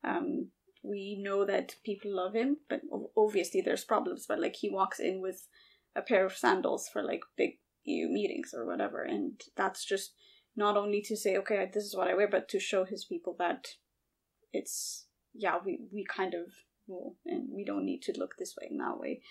Um, 0.03 0.49
we 0.83 1.21
know 1.21 1.45
that 1.45 1.75
people 1.85 2.15
love 2.15 2.33
him, 2.33 2.57
but 2.69 2.81
obviously 3.15 3.61
there's 3.61 3.83
problems. 3.83 4.25
But 4.27 4.39
like 4.39 4.55
he 4.55 4.69
walks 4.69 4.99
in 4.99 5.21
with 5.21 5.47
a 5.95 6.01
pair 6.01 6.25
of 6.25 6.37
sandals 6.37 6.89
for 6.91 7.03
like 7.03 7.21
big 7.37 7.59
EU 7.83 8.07
meetings 8.07 8.53
or 8.55 8.65
whatever, 8.65 9.03
and 9.03 9.39
that's 9.55 9.85
just 9.85 10.13
not 10.55 10.77
only 10.77 11.01
to 11.01 11.15
say 11.15 11.37
okay 11.37 11.69
this 11.73 11.83
is 11.83 11.95
what 11.95 12.07
I 12.07 12.15
wear, 12.15 12.27
but 12.27 12.49
to 12.49 12.59
show 12.59 12.85
his 12.85 13.05
people 13.05 13.35
that 13.39 13.67
it's 14.53 15.07
yeah 15.33 15.57
we 15.63 15.79
we 15.93 16.05
kind 16.05 16.33
of 16.33 16.47
rule 16.87 17.15
and 17.25 17.47
we 17.51 17.63
don't 17.63 17.85
need 17.85 18.01
to 18.03 18.13
look 18.17 18.35
this 18.37 18.55
way 18.59 18.67
and 18.69 18.79
that 18.79 18.99
way, 18.99 19.21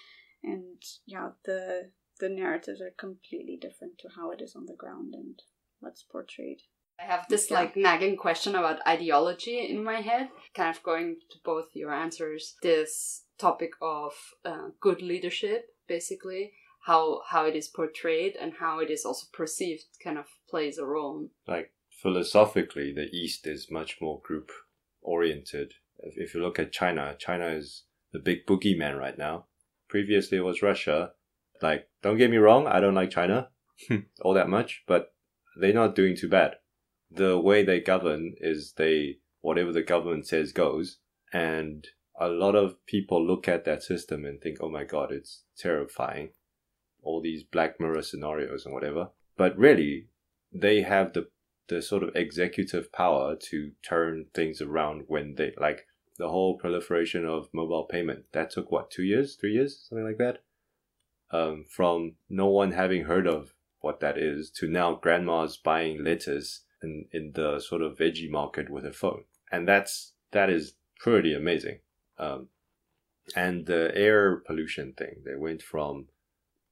and 0.42 0.82
yeah 1.06 1.30
the 1.44 1.90
the 2.20 2.28
narratives 2.28 2.80
are 2.80 2.92
completely 2.98 3.58
different 3.60 3.98
to 3.98 4.08
how 4.14 4.30
it 4.30 4.40
is 4.40 4.54
on 4.54 4.66
the 4.66 4.76
ground 4.76 5.14
and 5.14 5.42
what's 5.80 6.02
portrayed. 6.02 6.60
I 7.00 7.06
have 7.06 7.26
this 7.28 7.50
like 7.50 7.76
nagging 7.76 8.16
question 8.16 8.54
about 8.54 8.86
ideology 8.86 9.66
in 9.66 9.82
my 9.82 10.00
head, 10.00 10.28
kind 10.54 10.74
of 10.74 10.82
going 10.82 11.16
to 11.30 11.38
both 11.44 11.68
your 11.74 11.92
answers. 11.92 12.56
This 12.62 13.24
topic 13.38 13.70
of 13.80 14.12
uh, 14.44 14.68
good 14.80 15.00
leadership, 15.00 15.68
basically, 15.88 16.52
how 16.86 17.22
how 17.28 17.46
it 17.46 17.56
is 17.56 17.68
portrayed 17.68 18.36
and 18.36 18.54
how 18.60 18.80
it 18.80 18.90
is 18.90 19.04
also 19.04 19.26
perceived, 19.32 19.84
kind 20.02 20.18
of 20.18 20.26
plays 20.48 20.76
a 20.76 20.84
role. 20.84 21.28
Like 21.46 21.72
philosophically, 22.02 22.92
the 22.92 23.08
East 23.16 23.46
is 23.46 23.70
much 23.70 23.96
more 24.00 24.20
group 24.22 24.50
oriented. 25.00 25.72
If, 26.00 26.14
if 26.16 26.34
you 26.34 26.42
look 26.42 26.58
at 26.58 26.72
China, 26.72 27.16
China 27.18 27.48
is 27.48 27.84
the 28.12 28.18
big 28.18 28.46
boogeyman 28.46 28.98
right 28.98 29.16
now. 29.16 29.46
Previously, 29.88 30.38
it 30.38 30.44
was 30.44 30.62
Russia. 30.62 31.12
Like, 31.62 31.88
don't 32.02 32.18
get 32.18 32.30
me 32.30 32.38
wrong, 32.38 32.66
I 32.66 32.80
don't 32.80 32.94
like 32.94 33.10
China 33.10 33.48
all 34.22 34.34
that 34.34 34.48
much, 34.48 34.82
but 34.86 35.12
they're 35.56 35.74
not 35.74 35.94
doing 35.94 36.16
too 36.16 36.28
bad 36.28 36.56
the 37.10 37.38
way 37.38 37.62
they 37.62 37.80
govern 37.80 38.34
is 38.40 38.74
they 38.74 39.18
whatever 39.40 39.72
the 39.72 39.82
government 39.82 40.26
says 40.26 40.52
goes 40.52 40.98
and 41.32 41.88
a 42.20 42.28
lot 42.28 42.54
of 42.54 42.84
people 42.86 43.26
look 43.26 43.48
at 43.48 43.64
that 43.64 43.82
system 43.82 44.24
and 44.24 44.40
think 44.40 44.58
oh 44.60 44.68
my 44.68 44.84
god 44.84 45.10
it's 45.10 45.42
terrifying. 45.56 46.30
All 47.02 47.22
these 47.22 47.42
black 47.42 47.80
mirror 47.80 48.02
scenarios 48.02 48.66
and 48.66 48.74
whatever. 48.74 49.08
But 49.36 49.56
really 49.56 50.08
they 50.52 50.82
have 50.82 51.14
the 51.14 51.28
the 51.68 51.80
sort 51.80 52.02
of 52.02 52.14
executive 52.14 52.92
power 52.92 53.36
to 53.36 53.70
turn 53.82 54.26
things 54.34 54.60
around 54.60 55.04
when 55.06 55.36
they 55.36 55.54
like 55.58 55.86
the 56.18 56.28
whole 56.28 56.58
proliferation 56.58 57.24
of 57.24 57.48
mobile 57.52 57.84
payment 57.84 58.24
that 58.32 58.50
took 58.50 58.70
what 58.70 58.90
two 58.90 59.04
years 59.04 59.36
three 59.36 59.54
years 59.54 59.86
something 59.88 60.04
like 60.04 60.18
that? 60.18 60.42
Um, 61.30 61.64
from 61.68 62.16
no 62.28 62.48
one 62.48 62.72
having 62.72 63.04
heard 63.04 63.26
of 63.26 63.54
what 63.80 64.00
that 64.00 64.18
is 64.18 64.50
to 64.50 64.68
now 64.68 64.94
grandmas 64.94 65.56
buying 65.56 66.04
lettuce 66.04 66.64
in, 66.82 67.06
in 67.12 67.32
the 67.34 67.60
sort 67.60 67.82
of 67.82 67.96
veggie 67.96 68.30
market 68.30 68.70
with 68.70 68.84
a 68.84 68.92
phone. 68.92 69.24
And 69.52 69.66
that's, 69.66 70.12
that 70.32 70.50
is 70.50 70.74
pretty 70.98 71.34
amazing. 71.34 71.80
Um, 72.18 72.48
and 73.36 73.66
the 73.66 73.92
air 73.94 74.36
pollution 74.36 74.94
thing, 74.96 75.22
they 75.24 75.36
went 75.36 75.62
from 75.62 76.06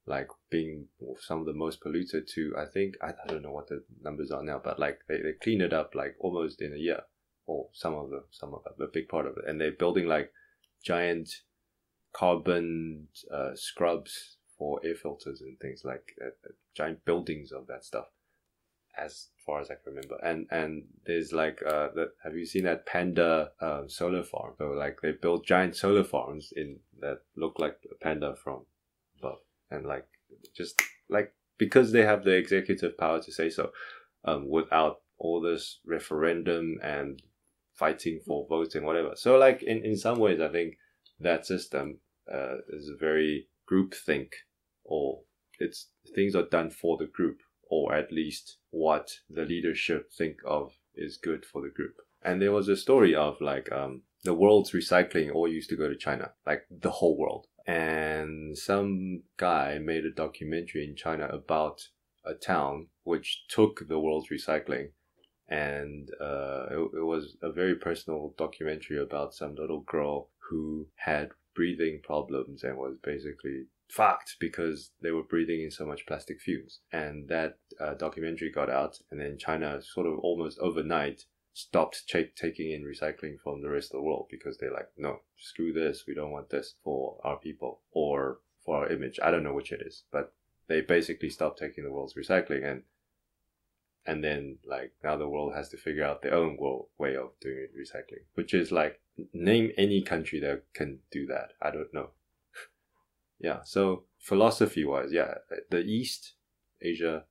like 0.07 0.29
being 0.51 0.87
some 1.21 1.41
of 1.41 1.47
the 1.47 1.53
most 1.53 1.81
polluted 1.81 2.29
to, 2.35 2.55
I 2.59 2.65
think, 2.65 2.95
I, 3.03 3.09
I 3.09 3.27
don't 3.27 3.43
know 3.43 3.53
what 3.53 3.69
the 3.69 3.85
numbers 4.03 4.31
are 4.31 4.43
now, 4.43 4.61
but 4.63 4.79
like 4.79 5.01
they, 5.09 5.19
they 5.19 5.33
clean 5.43 5.61
it 5.61 5.73
up 5.73 5.95
like 5.95 6.17
almost 6.19 6.63
in 6.63 6.73
a 6.73 6.79
year 6.79 7.03
or 7.47 7.69
some 7.73 7.95
of 7.95 8.11
the, 8.11 8.25
some 8.31 8.55
of 8.55 8.63
the, 8.79 8.85
a 8.85 8.89
big 8.89 9.09
part 9.09 9.27
of 9.27 9.37
it. 9.37 9.45
And 9.47 9.61
they're 9.61 9.73
building 9.73 10.07
like 10.07 10.33
giant 10.83 11.31
carbon 12.13 13.09
uh, 13.33 13.51
scrubs 13.55 14.37
for 14.57 14.81
air 14.85 14.95
filters 14.95 15.41
and 15.41 15.59
things 15.61 15.83
like 15.85 16.13
uh, 16.21 16.29
uh, 16.29 16.53
giant 16.75 17.05
buildings 17.05 17.53
of 17.53 17.67
that 17.67 17.85
stuff 17.85 18.07
as 18.99 19.29
far 19.45 19.61
as 19.61 19.71
I 19.71 19.75
can 19.75 19.95
remember. 19.95 20.17
And 20.23 20.47
and 20.51 20.85
there's 21.07 21.33
like 21.33 21.63
uh 21.65 21.89
that 21.95 22.11
have 22.23 22.35
you 22.35 22.45
seen 22.45 22.65
that 22.65 22.87
panda 22.87 23.51
uh, 23.61 23.83
solar 23.87 24.23
farm? 24.23 24.55
So 24.59 24.71
like 24.71 25.01
they 25.03 25.13
built 25.13 25.47
giant 25.47 25.77
solar 25.77 26.05
farms 26.05 26.53
in 26.55 26.81
that 27.01 27.19
look 27.37 27.59
like 27.59 27.79
a 27.91 27.95
panda 28.03 28.35
from 28.43 28.67
above. 29.19 29.39
And 29.71 29.87
like 29.87 30.07
just 30.57 30.83
like 31.09 31.33
because 31.59 31.93
they 31.93 32.05
have 32.05 32.25
the 32.25 32.37
executive 32.37 32.97
power 32.99 33.23
to 33.23 33.33
say 33.33 33.51
so, 33.51 33.71
um 34.25 34.49
without 34.49 35.01
all 35.19 35.41
this 35.41 35.81
referendum 35.85 36.79
and 36.83 37.23
fighting 37.75 38.21
for 38.27 38.47
votes 38.49 38.75
and 38.75 38.85
whatever. 38.85 39.13
So 39.15 39.39
like 39.39 39.63
in, 39.63 39.85
in 39.85 39.97
some 39.97 40.19
ways 40.19 40.41
I 40.41 40.49
think 40.49 40.75
that 41.21 41.47
system 41.47 41.99
uh, 42.33 42.57
is 42.69 42.89
a 42.89 42.97
very 42.97 43.49
group 43.67 43.95
think 43.95 44.33
or 44.85 45.21
it's 45.59 45.89
things 46.15 46.35
are 46.35 46.45
done 46.45 46.71
for 46.71 46.97
the 46.97 47.07
group 47.07 47.39
or 47.69 47.95
at 47.95 48.13
least 48.13 48.59
what 48.71 49.19
the 49.29 49.45
leadership 49.45 50.11
think 50.13 50.39
of 50.45 50.73
is 50.95 51.17
good 51.17 51.45
for 51.45 51.63
the 51.63 51.71
group. 51.71 51.97
And 52.23 52.43
there 52.43 52.53
was 52.53 52.69
a 52.69 52.77
story 52.77 53.15
of 53.15 53.41
like 53.41 53.71
um, 53.71 54.03
the 54.25 54.35
world's 54.35 54.73
recycling 54.73 55.33
all 55.33 55.49
used 55.49 55.71
to 55.71 55.77
go 55.77 55.89
to 55.89 55.97
China, 55.97 56.33
like 56.47 56.65
the 56.71 56.91
whole 56.91 57.17
world. 57.17 57.47
And 57.67 58.57
some 58.57 59.23
guy 59.37 59.79
made 59.79 60.05
a 60.05 60.11
documentary 60.11 60.85
in 60.85 60.97
China 60.97 61.27
about 61.27 61.89
a 62.25 62.35
town 62.35 62.89
which 63.05 63.45
took 63.49 63.87
the 63.87 63.99
world's 63.99 64.31
recycling. 64.31 64.89
And 65.49 66.11
uh, 66.21 66.67
it, 66.71 66.91
it 66.99 67.05
was 67.05 67.37
a 67.43 67.53
very 67.53 67.75
personal 67.75 68.35
documentary 68.37 69.01
about 69.01 69.35
some 69.35 69.55
little 69.55 69.81
girl 69.81 70.31
who 70.51 70.89
had 70.97 71.31
breathing 71.55 72.01
problems 72.03 72.65
and 72.65 72.77
was 72.77 72.97
basically 73.03 73.67
fucked 73.89 74.37
because 74.39 74.91
they 75.01 75.11
were 75.11 75.23
breathing 75.23 75.63
in 75.63 75.71
so 75.71 75.87
much 75.87 76.07
plastic 76.07 76.41
fumes. 76.41 76.81
And 76.93 77.29
that 77.29 77.59
uh, 77.81 77.95
documentary 77.95 78.51
got 78.51 78.71
out, 78.71 78.99
and 79.11 79.21
then 79.21 79.39
China 79.39 79.81
sort 79.83 80.07
of 80.07 80.19
almost 80.19 80.59
overnight 80.59 81.25
stopped 81.55 82.07
ch- 82.07 82.35
taking 82.37 82.71
in 82.71 82.85
recycling 82.85 83.39
from 83.43 83.63
the 83.63 83.71
rest 83.71 83.93
of 83.93 83.99
the 83.99 84.03
world 84.03 84.27
because 84.31 84.59
they're 84.59 84.73
like, 84.73 84.89
no, 84.97 85.21
screw 85.37 85.73
this, 85.73 86.05
we 86.07 86.15
don't 86.15 86.31
want 86.31 86.51
this 86.51 86.75
for 86.85 87.19
our 87.25 87.37
people 87.37 87.81
or 87.91 88.39
for 88.65 88.77
our 88.77 88.93
image. 88.93 89.19
I 89.23 89.31
don't 89.31 89.43
know 89.43 89.55
which 89.55 89.73
it 89.73 89.83
is, 89.85 90.05
but 90.13 90.33
they 90.69 90.83
basically 90.83 91.31
stopped 91.31 91.59
taking 91.59 91.85
the 91.85 91.93
world's 91.93 92.15
recycling 92.15 92.65
and 92.65 92.83
and 94.07 94.25
then 94.25 94.57
like 94.65 94.93
now 95.05 95.17
the 95.17 95.29
world 95.29 95.55
has 95.55 95.69
to 95.69 95.77
figure 95.77 96.05
out 96.05 96.23
their 96.23 96.33
own 96.33 96.57
world, 96.57 96.87
way 96.97 97.15
of 97.15 97.31
doing 97.43 97.67
recycling, 97.79 98.25
which 98.35 98.55
is 98.55 98.71
like 98.73 99.01
name 99.35 99.71
any 99.77 100.01
country 100.01 100.41
that 100.41 100.63
can 100.73 101.01
do 101.11 101.27
that. 101.27 101.53
I 101.61 101.71
don't 101.71 101.93
know 101.93 102.11
yeah 103.41 103.59
so 103.65 104.05
philosophy 104.19 104.85
wise 104.85 105.11
yeah 105.13 105.35
the 105.71 105.81
east 105.81 106.35
asia 106.83 107.25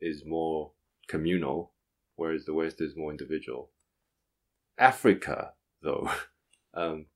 is 0.00 0.24
more 0.24 0.72
communal 1.08 1.72
whereas 2.16 2.44
the 2.44 2.54
west 2.54 2.80
is 2.80 2.96
more 2.96 3.10
individual. 3.10 3.70
Africa 4.78 5.52
though 5.82 6.10
um, 6.74 7.06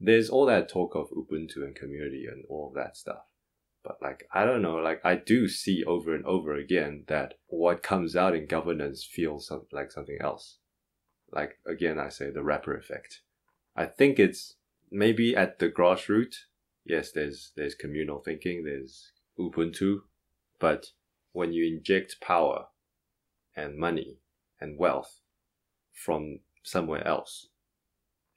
there's 0.00 0.30
all 0.30 0.46
that 0.46 0.68
talk 0.68 0.94
of 0.94 1.10
ubuntu 1.10 1.58
and 1.58 1.74
community 1.74 2.26
and 2.30 2.44
all 2.48 2.72
that 2.74 2.96
stuff. 2.96 3.24
But 3.84 3.96
like 4.00 4.24
i 4.32 4.44
don't 4.44 4.62
know 4.62 4.76
like 4.76 5.00
i 5.04 5.16
do 5.16 5.48
see 5.48 5.84
over 5.84 6.14
and 6.14 6.24
over 6.24 6.54
again 6.54 7.04
that 7.08 7.34
what 7.48 7.82
comes 7.82 8.14
out 8.14 8.34
in 8.34 8.46
governance 8.46 9.04
feels 9.04 9.46
some, 9.46 9.66
like 9.72 9.90
something 9.90 10.18
else. 10.20 10.58
Like 11.30 11.58
again 11.66 11.98
i 11.98 12.08
say 12.08 12.30
the 12.30 12.42
rapper 12.42 12.76
effect. 12.76 13.22
I 13.74 13.86
think 13.86 14.18
it's 14.18 14.56
maybe 14.90 15.34
at 15.34 15.58
the 15.58 15.70
grassroots 15.70 16.36
yes, 16.84 17.12
there's 17.12 17.52
there's 17.56 17.74
communal 17.74 18.20
thinking, 18.20 18.64
there's 18.64 19.12
Ubuntu, 19.38 20.00
but 20.58 20.86
when 21.32 21.52
you 21.52 21.66
inject 21.66 22.20
power 22.20 22.66
and 23.56 23.76
money 23.76 24.18
and 24.60 24.78
wealth 24.78 25.20
from 25.92 26.40
somewhere 26.62 27.06
else, 27.06 27.48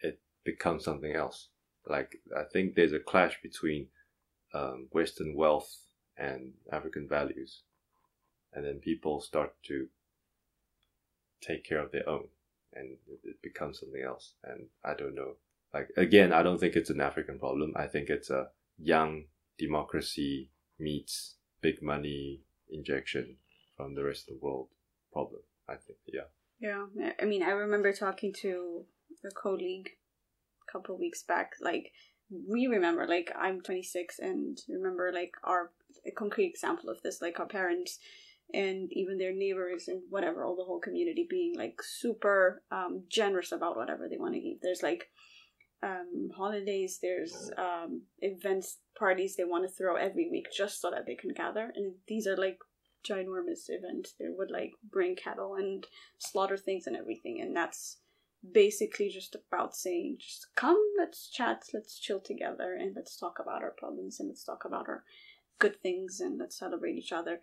it 0.02 0.20
becomes 0.44 0.84
something 0.84 1.14
else. 1.16 1.50
Like 1.88 2.16
I 2.36 2.44
think 2.52 2.76
there's 2.76 2.94
a 2.94 3.00
clash 3.00 3.38
between 3.42 3.88
um, 4.54 4.88
Western 4.92 5.36
wealth 5.36 5.70
and 6.18 6.54
African 6.72 7.08
values, 7.08 7.62
and 8.54 8.66
then 8.66 8.80
people 8.80 9.22
start 9.22 9.54
to 9.68 9.88
take 11.42 11.64
care 11.64 11.80
of 11.80 11.92
their 11.92 12.08
own, 12.08 12.28
and 12.74 12.98
it 13.24 13.42
becomes 13.42 13.80
something 13.80 14.02
else. 14.02 14.34
And 14.44 14.68
I 14.84 14.94
don't 14.94 15.16
know 15.16 15.36
like 15.76 15.90
again, 15.98 16.32
I 16.32 16.42
don't 16.42 16.60
think 16.60 16.76
it's 16.76 16.90
an 16.90 17.02
African 17.02 17.38
problem. 17.38 17.74
I 17.76 17.88
think 17.88 18.10
it's 18.10 18.30
a 18.30 18.48
young 18.78 19.26
democracy 19.58 20.52
meets 20.80 21.36
big 21.62 21.82
money 21.82 22.42
injection 22.70 23.36
from 23.76 23.94
the 23.94 24.04
rest 24.04 24.30
of 24.30 24.36
the 24.36 24.46
world 24.46 24.70
problem. 25.12 25.42
I 25.68 25.76
think, 25.76 26.00
yeah. 26.08 26.30
Yeah, 26.60 26.86
I 27.22 27.26
mean, 27.26 27.44
I 27.44 27.50
remember 27.50 27.92
talking 27.92 28.34
to 28.42 28.86
a 29.26 29.34
colleague 29.34 29.90
a 30.68 30.72
couple 30.72 30.98
weeks 30.98 31.24
back. 31.24 31.54
Like, 31.62 31.92
we 32.30 32.68
remember, 32.68 33.06
like, 33.06 33.30
I'm 33.38 33.62
26, 33.62 34.20
and 34.20 34.58
remember, 34.70 35.12
like, 35.14 35.32
our 35.44 35.72
concrete 36.16 36.48
example 36.48 36.90
of 36.90 37.02
this, 37.02 37.22
like, 37.22 37.40
our 37.40 37.48
parents 37.48 38.00
and 38.54 38.90
even 38.92 39.18
their 39.18 39.34
neighbors 39.34 39.88
and 39.88 40.02
whatever, 40.10 40.46
all 40.46 40.56
the 40.56 40.64
whole 40.64 40.80
community 40.80 41.26
being 41.30 41.56
like 41.58 41.82
super 41.82 42.62
um, 42.72 43.04
generous 43.10 43.52
about 43.52 43.76
whatever 43.76 44.08
they 44.08 44.18
want 44.18 44.36
to 44.36 44.40
give. 44.40 44.58
There's 44.62 44.84
like 44.84 45.10
um, 45.86 46.30
holidays, 46.36 47.00
there's 47.02 47.52
um, 47.58 48.02
events, 48.20 48.78
parties 48.98 49.36
they 49.36 49.44
want 49.44 49.68
to 49.68 49.74
throw 49.74 49.96
every 49.96 50.30
week 50.30 50.48
just 50.56 50.82
so 50.82 50.90
that 50.90 51.06
they 51.06 51.16
can 51.16 51.32
gather. 51.34 51.72
And 51.76 51.94
these 52.08 52.26
are 52.28 52.36
like 52.36 52.58
ginormous 53.08 53.70
events. 53.70 54.16
They 54.20 54.26
would 54.30 54.52
like 54.52 54.72
bring 54.92 55.16
cattle 55.16 55.56
and 55.56 55.86
slaughter 56.18 56.58
things 56.58 56.88
and 56.88 56.96
everything. 56.96 57.40
And 57.42 57.56
that's 57.56 57.98
basically 58.54 59.10
just 59.10 59.36
about 59.36 59.76
saying, 59.76 60.18
just 60.20 60.48
come, 60.56 60.82
let's 60.98 61.30
chat, 61.30 61.64
let's 61.74 62.00
chill 62.00 62.20
together, 62.20 62.76
and 62.80 62.94
let's 62.96 63.18
talk 63.18 63.38
about 63.40 63.62
our 63.62 63.74
problems 63.78 64.20
and 64.20 64.30
let's 64.30 64.44
talk 64.44 64.66
about 64.66 64.88
our 64.88 65.04
good 65.60 65.80
things 65.82 66.20
and 66.20 66.40
let's 66.40 66.58
celebrate 66.58 66.96
each 66.96 67.12
other. 67.12 67.40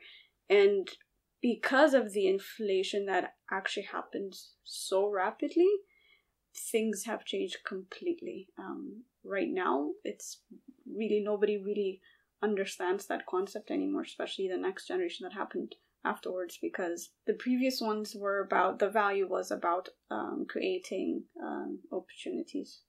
And 0.51 0.89
because 1.41 1.95
of 1.95 2.13
the 2.13 2.29
inflation 2.29 3.07
that 3.07 3.35
actually 3.51 3.87
happened 3.93 4.35
so 4.65 5.09
rapidly, 5.09 5.71
things 6.55 7.05
have 7.05 7.25
changed 7.25 7.59
completely. 7.67 8.49
Um, 8.59 9.03
right 9.25 9.49
now, 9.51 9.91
it's 10.05 10.41
really 10.87 11.21
nobody 11.21 11.59
really 11.59 12.01
understands 12.43 13.07
that 13.07 13.27
concept 13.27 13.71
anymore, 13.71 14.03
especially 14.03 14.49
the 14.49 14.57
next 14.57 14.89
generation 14.89 15.25
that 15.25 15.35
happened 15.35 15.77
afterwards, 16.05 16.59
because 16.61 17.11
the 17.27 17.35
previous 17.35 17.81
ones 17.81 18.15
were 18.15 18.41
about 18.41 18.79
the 18.79 18.89
value 18.89 19.29
was 19.29 19.51
about 19.51 19.89
um, 20.11 20.47
creating 20.49 21.23
um, 21.43 21.79
opportunities. 21.93 22.81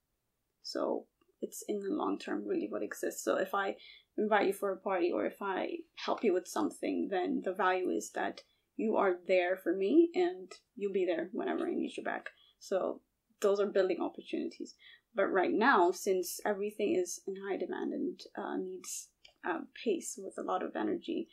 So 0.63 1.05
it's 1.41 1.63
in 1.67 1.79
the 1.79 1.91
long 1.91 2.17
term 2.17 2.47
really 2.47 2.67
what 2.69 2.83
exists. 2.83 3.23
So 3.23 3.35
if 3.37 3.53
I 3.53 3.75
invite 4.17 4.47
you 4.47 4.53
for 4.53 4.71
a 4.71 4.77
party 4.77 5.11
or 5.11 5.25
if 5.25 5.41
I 5.41 5.77
help 5.95 6.23
you 6.23 6.33
with 6.33 6.47
something, 6.47 7.09
then 7.11 7.41
the 7.43 7.53
value 7.53 7.89
is 7.89 8.11
that 8.11 8.41
you 8.75 8.95
are 8.97 9.15
there 9.27 9.57
for 9.57 9.75
me 9.75 10.09
and 10.15 10.51
you'll 10.75 10.93
be 10.93 11.05
there 11.05 11.29
whenever 11.31 11.67
I 11.67 11.75
need 11.75 11.95
you 11.95 12.03
back. 12.03 12.29
So 12.59 13.01
those 13.43 13.59
are 13.59 13.67
building 13.67 14.01
opportunities. 14.01 14.73
But 15.15 15.27
right 15.27 15.53
now, 15.53 15.91
since 15.91 16.39
everything 16.43 16.95
is 16.95 17.21
in 17.27 17.35
high 17.47 17.57
demand 17.57 17.93
and 17.93 18.19
uh, 18.35 18.57
needs 18.57 19.09
uh, 19.47 19.59
pace 19.83 20.17
with 20.17 20.33
a 20.39 20.47
lot 20.51 20.63
of 20.63 20.75
energy, 20.75 21.27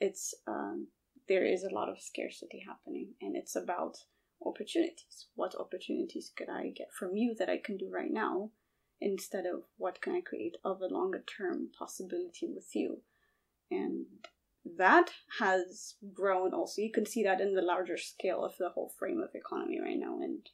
it's 0.00 0.34
um, 0.46 0.88
there 1.28 1.44
is 1.44 1.64
a 1.64 1.74
lot 1.74 1.88
of 1.88 2.00
scarcity 2.00 2.62
happening, 2.64 3.14
and 3.20 3.34
it's 3.36 3.56
about 3.56 3.96
opportunities. 4.44 5.26
What 5.34 5.54
opportunities 5.58 6.30
could 6.36 6.48
I 6.48 6.68
get 6.68 6.92
from 6.92 7.16
you 7.16 7.34
that 7.38 7.48
I 7.48 7.58
can 7.58 7.76
do 7.76 7.90
right 7.90 8.12
now, 8.12 8.50
instead 9.00 9.46
of 9.46 9.62
what 9.76 10.00
can 10.00 10.14
I 10.14 10.20
create 10.20 10.56
of 10.64 10.80
a 10.80 10.94
longer 10.94 11.24
term 11.36 11.70
possibility 11.76 12.48
with 12.54 12.68
you, 12.74 12.98
and 13.70 14.06
that 14.78 15.10
has 15.40 15.94
grown 16.12 16.54
also. 16.54 16.82
You 16.82 16.92
can 16.92 17.06
see 17.06 17.24
that 17.24 17.40
in 17.40 17.54
the 17.54 17.62
larger 17.62 17.96
scale 17.96 18.44
of 18.44 18.56
the 18.58 18.70
whole 18.70 18.92
frame 18.98 19.20
of 19.20 19.34
economy 19.34 19.80
right 19.80 19.98
now, 19.98 20.20
and 20.20 20.46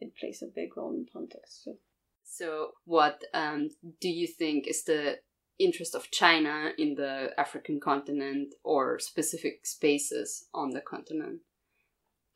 it 0.00 0.16
plays 0.16 0.42
a 0.42 0.46
big 0.46 0.76
role 0.76 0.94
in 0.94 1.06
politics 1.06 1.62
too. 1.64 1.76
So, 2.24 2.72
what 2.84 3.22
um, 3.34 3.68
do 4.00 4.08
you 4.08 4.26
think 4.26 4.66
is 4.66 4.84
the 4.84 5.18
interest 5.58 5.94
of 5.94 6.10
China 6.10 6.70
in 6.78 6.94
the 6.94 7.30
African 7.38 7.80
continent 7.80 8.54
or 8.64 8.98
specific 8.98 9.66
spaces 9.66 10.46
on 10.54 10.70
the 10.70 10.80
continent? 10.80 11.40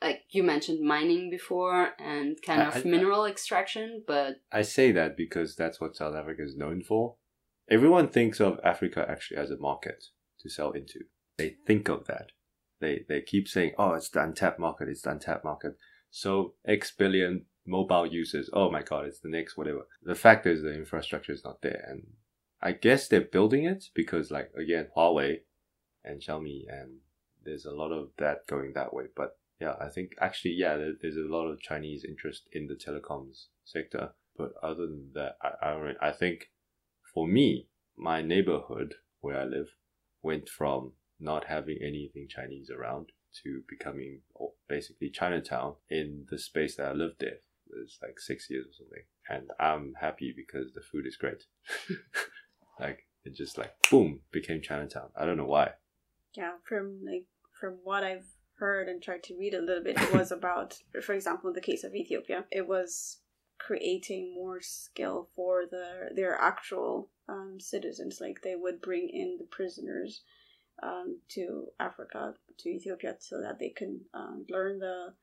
Like 0.03 0.25
you 0.31 0.43
mentioned 0.43 0.87
mining 0.87 1.31
before 1.31 1.95
and 1.99 2.37
kind 2.45 2.63
of 2.63 2.77
I, 2.77 2.83
mineral 2.83 3.23
I, 3.23 3.31
extraction, 3.31 4.05
but. 4.07 4.37
I 4.53 4.63
say 4.63 4.93
that 4.93 5.17
because 5.17 5.57
that's 5.57 5.81
what 5.81 5.97
South 5.97 6.15
Africa 6.15 6.43
is 6.43 6.57
known 6.57 6.83
for. 6.83 7.17
Everyone 7.71 8.09
thinks 8.09 8.39
of 8.41 8.61
Africa 8.63 9.05
actually 9.09 9.39
as 9.39 9.51
a 9.51 9.57
market 9.57 10.05
to 10.41 10.51
sell 10.51 10.73
into. 10.73 11.01
They 11.39 11.57
think 11.67 11.89
of 11.89 12.07
that. 12.07 12.33
They, 12.81 13.07
they 13.09 13.23
keep 13.23 13.49
saying, 13.49 13.73
oh, 13.79 13.95
it's 13.95 14.11
the 14.11 14.23
untapped 14.23 14.61
market, 14.61 14.89
it's 14.89 15.03
the 15.03 15.11
untapped 15.11 15.45
market. 15.45 15.73
So 16.17 16.55
X 16.67 16.93
billion 16.93 17.45
mobile 17.67 18.07
users. 18.07 18.49
Oh 18.55 18.71
my 18.71 18.81
god, 18.81 19.05
it's 19.05 19.19
the 19.19 19.29
next 19.29 19.59
whatever. 19.59 19.87
The 20.03 20.15
fact 20.15 20.47
is 20.47 20.63
the 20.63 20.73
infrastructure 20.73 21.33
is 21.33 21.45
not 21.45 21.61
there, 21.61 21.85
and 21.87 22.07
I 22.63 22.73
guess 22.73 23.07
they're 23.07 23.21
building 23.21 23.67
it 23.67 23.91
because, 23.95 24.31
like, 24.31 24.51
again, 24.57 24.89
Huawei 24.97 25.41
and 26.07 26.23
Xiaomi, 26.23 26.63
and 26.71 27.01
there's 27.45 27.67
a 27.67 27.71
lot 27.75 27.93
of 27.93 28.13
that 28.17 28.47
going 28.47 28.73
that 28.73 28.95
way. 28.95 29.09
But 29.15 29.37
yeah, 29.61 29.75
I 29.79 29.91
think 29.91 30.13
actually, 30.19 30.53
yeah, 30.53 30.79
there's 31.03 31.19
a 31.19 31.33
lot 31.37 31.49
of 31.49 31.61
Chinese 31.61 32.03
interest 32.03 32.49
in 32.51 32.67
the 32.67 32.77
telecoms 32.77 33.49
sector. 33.67 34.15
But 34.39 34.53
other 34.63 34.87
than 34.87 35.11
that, 35.13 35.37
I, 35.43 35.67
I, 35.69 36.09
I 36.09 36.13
think 36.13 36.51
for 37.13 37.29
me, 37.29 37.69
my 37.95 38.23
neighborhood 38.23 38.95
where 39.21 39.39
I 39.39 39.45
live 39.45 39.69
went 40.23 40.49
from 40.49 40.93
not 41.21 41.45
having 41.45 41.77
anything 41.83 42.27
Chinese 42.27 42.71
around 42.71 43.13
to 43.43 43.63
becoming 43.69 44.21
basically 44.69 45.11
Chinatown 45.11 45.75
in 45.91 46.27
the 46.31 46.39
space 46.39 46.77
that 46.77 46.89
I 46.89 46.93
lived 46.93 47.17
there. 47.21 47.39
It's 47.83 47.99
like 48.03 48.19
six 48.19 48.49
years 48.49 48.67
or 48.67 48.73
something. 48.73 49.03
And 49.29 49.51
I'm 49.59 49.95
happy 50.01 50.33
because 50.37 50.73
the 50.73 50.81
food 50.81 51.07
is 51.07 51.17
great. 51.17 51.45
like, 52.81 53.07
it 53.25 53.35
just 53.35 53.59
like, 53.59 53.73
boom, 53.91 54.21
became 54.31 54.63
Chinatown. 54.63 55.11
I 55.17 55.25
don't 55.25 55.37
know 55.37 55.47
why. 55.47 55.73
Yeah, 56.37 56.53
from 56.69 57.01
like, 57.05 57.25
from 57.61 57.79
what 57.83 58.05
I've 58.05 58.27
heard 58.59 58.89
and 58.89 59.03
tried 59.03 59.23
to 59.25 59.37
read 59.37 59.55
a 59.55 59.61
little 59.61 59.83
bit, 59.83 60.01
it 60.01 60.15
was 60.15 60.31
about, 60.33 60.79
for 61.03 61.15
example, 61.15 61.49
in 61.49 61.55
the 61.55 61.61
case 61.61 61.83
of 61.85 61.95
Ethiopia, 61.95 62.45
it 62.51 62.69
was 62.69 63.19
creating 63.59 64.35
more 64.35 64.61
skill 64.61 65.29
for 65.35 65.65
the 65.71 66.11
their 66.15 66.35
actual 66.41 67.11
um, 67.29 67.57
citizens. 67.59 68.19
Like 68.21 68.43
they 68.43 68.55
would 68.55 68.81
bring 68.81 69.09
in 69.09 69.37
the 69.39 69.47
prisoners 69.47 70.23
um, 70.83 71.19
to 71.31 71.67
Africa, 71.81 72.35
to 72.59 72.69
Ethiopia, 72.69 73.17
so 73.19 73.41
that 73.41 73.59
they 73.59 73.71
can 73.71 74.01
um, 74.15 74.45
learn 74.49 74.79
the 74.79 75.15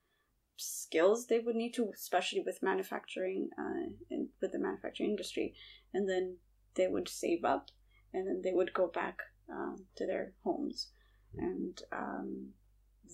skills 0.58 1.28
they 1.28 1.40
would 1.40 1.56
need 1.56 1.74
to, 1.74 1.92
especially 1.94 2.42
with 2.46 2.64
manufacturing, 2.64 3.50
uh, 3.58 3.90
and 4.12 4.28
with 4.42 4.52
the 4.52 4.60
manufacturing 4.60 5.10
industry, 5.10 5.54
and 5.94 6.10
then 6.10 6.38
they 6.76 6.88
would 6.88 7.10
save 7.10 7.44
up, 7.44 7.70
and 8.14 8.28
then 8.28 8.42
they 8.44 8.54
would 8.54 8.74
go 8.74 8.88
back 8.88 9.20
um, 9.52 9.86
to 9.96 10.06
their 10.06 10.34
homes, 10.44 10.90
and 11.38 11.82
um, 11.92 12.50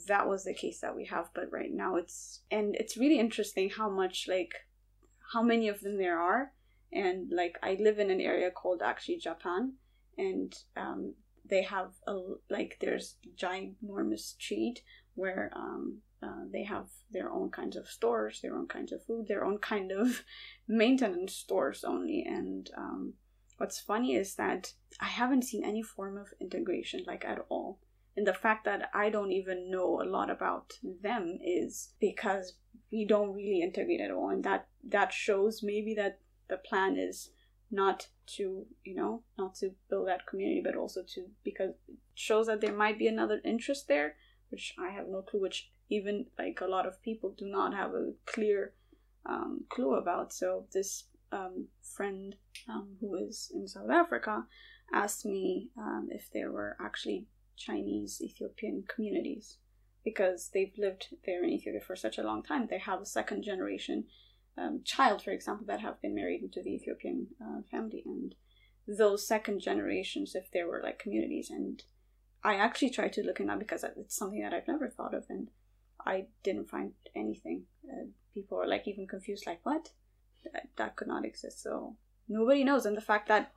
that 0.08 0.28
was 0.28 0.44
the 0.44 0.54
case 0.54 0.80
that 0.82 0.96
we 0.96 1.06
have. 1.06 1.30
But 1.34 1.52
right 1.52 1.72
now, 1.72 1.96
it's 1.96 2.42
and 2.52 2.76
it's 2.76 2.98
really 2.98 3.20
interesting 3.20 3.70
how 3.70 3.90
much 3.90 4.28
like 4.28 4.54
how 5.34 5.42
many 5.42 5.68
of 5.68 5.82
them 5.82 5.98
there 5.98 6.20
are, 6.20 6.52
and 6.92 7.32
like 7.32 7.58
I 7.64 7.78
live 7.80 8.00
in 8.00 8.12
an 8.12 8.22
area 8.22 8.52
called 8.52 8.82
actually 8.84 9.18
Japan, 9.18 9.74
and 10.18 10.56
um, 10.76 11.14
they 11.50 11.64
have 11.64 11.94
a 12.08 12.18
like 12.50 12.78
there's 12.80 13.16
ginormous 13.36 14.20
street 14.20 14.82
where 15.16 15.52
um, 15.56 15.98
uh, 16.22 16.46
they 16.52 16.64
have 16.64 16.88
their 17.12 17.30
own 17.30 17.50
kinds 17.50 17.76
of 17.76 17.88
stores, 17.88 18.40
their 18.42 18.56
own 18.56 18.68
kinds 18.68 18.92
of 18.92 19.04
food, 19.06 19.28
their 19.28 19.46
own 19.46 19.58
kind 19.58 19.92
of 19.92 20.24
maintenance 20.68 21.34
stores 21.34 21.84
only. 21.84 22.24
And 22.28 22.70
um, 22.78 23.14
what's 23.58 23.80
funny 23.80 24.16
is 24.16 24.36
that 24.36 24.74
I 25.00 25.08
haven't 25.08 25.44
seen 25.44 25.64
any 25.64 25.82
form 25.82 26.18
of 26.18 26.34
integration 26.40 27.04
like 27.08 27.26
at 27.26 27.40
all. 27.50 27.80
And 28.18 28.28
the 28.28 28.34
fact 28.34 28.66
that 28.66 28.90
I 28.94 29.10
don't 29.10 29.32
even 29.32 29.72
know 29.72 30.02
a 30.02 30.10
lot 30.10 30.30
about 30.30 30.74
them 30.84 31.40
is 31.42 31.94
because 32.02 32.54
we 32.92 33.06
don't 33.06 33.34
really 33.34 33.62
integrate 33.62 34.02
at 34.02 34.12
all, 34.12 34.30
and 34.30 34.44
that 34.44 34.68
that 34.90 35.14
shows 35.14 35.62
maybe 35.64 35.94
that 35.94 36.20
the 36.50 36.58
plan 36.58 36.98
is 36.98 37.30
not 37.72 38.08
to 38.26 38.66
you 38.84 38.96
know 38.96 39.22
not 39.38 39.54
to 39.56 39.72
build 39.90 40.08
that 40.08 40.26
community 40.26 40.62
but 40.64 40.76
also 40.76 41.02
to 41.04 41.26
because 41.44 41.70
it 41.88 41.96
shows 42.16 42.48
that 42.48 42.62
there 42.62 42.74
might 42.74 42.98
be 42.98 43.08
another 43.08 43.40
interest 43.46 43.88
there 43.88 44.16
which 44.50 44.74
i 44.80 44.90
have 44.90 45.08
no 45.08 45.22
clue 45.22 45.42
which 45.42 45.70
even 45.90 46.26
like 46.38 46.60
a 46.62 46.68
lot 46.68 46.88
of 46.88 47.02
people 47.02 47.34
do 47.38 47.46
not 47.46 47.74
have 47.74 47.94
a 47.94 48.12
clear 48.26 48.74
um, 49.26 49.62
clue 49.70 49.96
about. 49.96 50.34
So 50.34 50.66
this 50.74 51.06
um, 51.32 51.68
friend 51.82 52.36
um, 52.68 52.96
who 53.00 53.16
is 53.16 53.52
in 53.54 53.68
south 53.68 53.92
africa 53.92 54.44
asked 54.92 55.26
me 55.26 55.70
um, 55.78 56.08
if 56.10 56.30
there 56.34 56.52
were 56.52 56.76
actually 56.84 57.28
chinese 57.56 58.20
ethiopian 58.20 58.84
communities 58.88 59.58
because 60.04 60.50
they've 60.54 60.74
lived 60.76 61.08
there 61.26 61.44
in 61.44 61.52
ethiopia 61.52 61.82
for 61.82 61.96
such 61.96 62.18
a 62.18 62.24
long 62.24 62.42
time. 62.42 62.68
They 62.68 62.80
have 62.80 63.02
a 63.02 63.06
second 63.06 63.44
generation 63.44 64.06
um, 64.60 64.82
child, 64.84 65.22
for 65.22 65.32
example, 65.32 65.66
that 65.68 65.82
have 65.82 66.02
been 66.02 66.16
married 66.16 66.44
into 66.44 66.62
the 66.62 66.74
Ethiopian 66.74 67.28
uh, 67.42 67.62
family, 67.72 68.04
and 68.06 68.36
those 68.88 69.28
second 69.28 69.60
generations, 69.62 70.36
if 70.36 70.52
there 70.52 70.68
were 70.68 70.82
like 70.84 71.00
communities, 71.00 71.50
and 71.50 71.84
I 72.44 72.56
actually 72.56 72.90
tried 72.90 73.14
to 73.14 73.24
look 73.24 73.40
in 73.40 73.48
that 73.48 73.60
because 73.60 73.84
it's 73.84 74.16
something 74.16 74.42
that 74.42 74.54
I've 74.54 74.68
never 74.68 74.90
thought 74.90 75.14
of, 75.14 75.26
and 75.30 75.50
I 76.06 76.26
didn't 76.44 76.70
find 76.70 76.94
anything. 77.16 77.64
Uh, 77.88 78.08
people 78.34 78.60
are 78.60 78.68
like 78.68 78.88
even 78.88 79.08
confused, 79.08 79.46
like 79.46 79.60
what? 79.64 79.92
That, 80.54 80.70
that 80.78 80.96
could 80.96 81.08
not 81.08 81.26
exist. 81.26 81.62
So 81.62 81.96
nobody 82.28 82.64
knows, 82.64 82.86
and 82.86 82.98
the 82.98 83.02
fact 83.02 83.28
that 83.28 83.52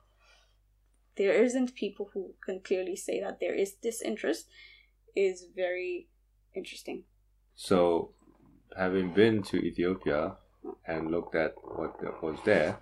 there 1.16 1.32
isn't 1.32 1.74
people 1.74 2.10
who 2.14 2.34
can 2.44 2.60
clearly 2.60 2.96
say 2.96 3.20
that 3.20 3.38
there 3.40 3.54
is 3.54 3.74
disinterest 3.74 4.46
is 5.14 5.46
very 5.54 6.08
interesting. 6.54 7.04
So, 7.54 8.12
having 8.76 9.12
been 9.12 9.42
to 9.44 9.58
Ethiopia, 9.58 10.36
and 10.86 11.10
looked 11.10 11.34
at 11.34 11.54
what 11.62 12.22
was 12.22 12.38
there, 12.44 12.78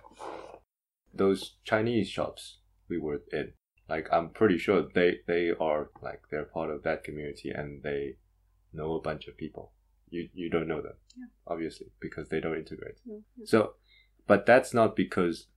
those 1.13 1.55
Chinese 1.63 2.07
shops 2.07 2.57
we 2.89 2.97
were 2.99 3.21
in, 3.31 3.53
like 3.89 4.07
I'm 4.11 4.29
pretty 4.29 4.57
sure 4.57 4.87
they 4.93 5.19
they 5.27 5.51
are 5.59 5.89
like 6.01 6.21
they're 6.29 6.45
part 6.45 6.69
of 6.69 6.83
that 6.83 7.03
community 7.03 7.49
and 7.49 7.83
they 7.83 8.15
know 8.73 8.95
a 8.95 9.01
bunch 9.01 9.27
of 9.27 9.37
people. 9.37 9.73
You 10.09 10.29
you 10.33 10.49
don't 10.49 10.67
know 10.67 10.81
them, 10.81 10.95
yeah. 11.17 11.25
obviously, 11.47 11.87
because 11.99 12.29
they 12.29 12.39
don't 12.39 12.57
integrate. 12.57 12.95
So, 13.45 13.73
but 14.27 14.45
that's 14.45 14.73
not 14.73 14.95
because 14.95 15.47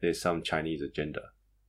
there's 0.00 0.20
some 0.20 0.42
Chinese 0.42 0.82
agenda. 0.82 1.22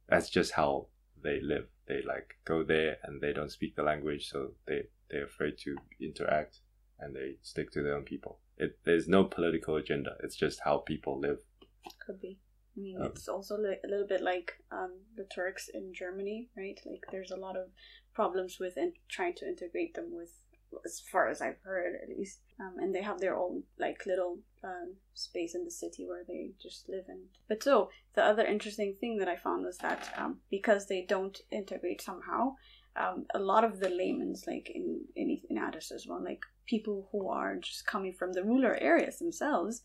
That's 0.09 0.29
just 0.29 0.53
how 0.53 0.87
they 1.23 1.39
live. 1.41 1.67
They 1.87 2.01
like 2.05 2.35
go 2.45 2.63
there 2.63 2.97
and 3.03 3.21
they 3.21 3.33
don't 3.33 3.51
speak 3.51 3.75
the 3.75 3.83
language, 3.83 4.29
so 4.29 4.51
they 4.67 4.83
they're 5.09 5.25
afraid 5.25 5.57
to 5.59 5.75
interact 6.01 6.59
and 6.99 7.15
they 7.15 7.35
stick 7.41 7.71
to 7.71 7.81
their 7.81 7.95
own 7.95 8.03
people. 8.03 8.39
It 8.57 8.79
there's 8.85 9.07
no 9.07 9.23
political 9.23 9.75
agenda. 9.75 10.15
It's 10.23 10.35
just 10.35 10.61
how 10.63 10.77
people 10.77 11.19
live. 11.19 11.39
Could 12.05 12.21
be. 12.21 12.39
I 12.75 12.79
mean, 12.79 12.97
um, 12.99 13.07
it's 13.07 13.27
also 13.27 13.57
li- 13.57 13.77
a 13.83 13.87
little 13.87 14.07
bit 14.07 14.21
like 14.21 14.53
um, 14.71 14.93
the 15.15 15.25
Turks 15.25 15.69
in 15.73 15.93
Germany, 15.93 16.49
right? 16.57 16.79
Like, 16.85 17.03
there's 17.11 17.31
a 17.31 17.37
lot 17.37 17.55
of 17.55 17.67
problems 18.13 18.57
with 18.59 18.77
in- 18.77 18.93
trying 19.09 19.35
to 19.35 19.47
integrate 19.47 19.93
them 19.93 20.09
with, 20.11 20.31
as 20.83 20.99
far 21.11 21.29
as 21.29 21.41
I've 21.41 21.61
heard, 21.63 21.93
at 22.01 22.09
least. 22.09 22.39
Um, 22.59 22.75
and 22.79 22.93
they 22.93 23.01
have 23.01 23.19
their 23.19 23.35
own 23.35 23.63
like 23.77 24.05
little 24.05 24.39
um, 24.63 24.95
space 25.13 25.55
in 25.55 25.65
the 25.65 25.71
city 25.71 26.05
where 26.07 26.23
they 26.27 26.51
just 26.61 26.87
live 26.89 27.05
in. 27.09 27.19
But 27.47 27.61
so 27.63 27.89
the 28.15 28.23
other 28.23 28.45
interesting 28.45 28.95
thing 28.99 29.17
that 29.17 29.27
I 29.27 29.35
found 29.35 29.65
was 29.65 29.77
that 29.79 30.13
um, 30.17 30.39
because 30.49 30.87
they 30.87 31.05
don't 31.07 31.37
integrate 31.51 32.01
somehow, 32.01 32.55
um, 32.95 33.25
a 33.33 33.39
lot 33.39 33.63
of 33.63 33.79
the 33.79 33.89
laymen's, 33.89 34.45
like 34.45 34.71
in, 34.73 35.01
in 35.15 35.41
in 35.49 35.57
Addis 35.57 35.91
as 35.91 36.05
well, 36.07 36.23
like 36.23 36.41
people 36.65 37.09
who 37.11 37.27
are 37.27 37.55
just 37.57 37.85
coming 37.85 38.13
from 38.13 38.33
the 38.33 38.43
rural 38.43 38.75
areas 38.79 39.17
themselves, 39.17 39.81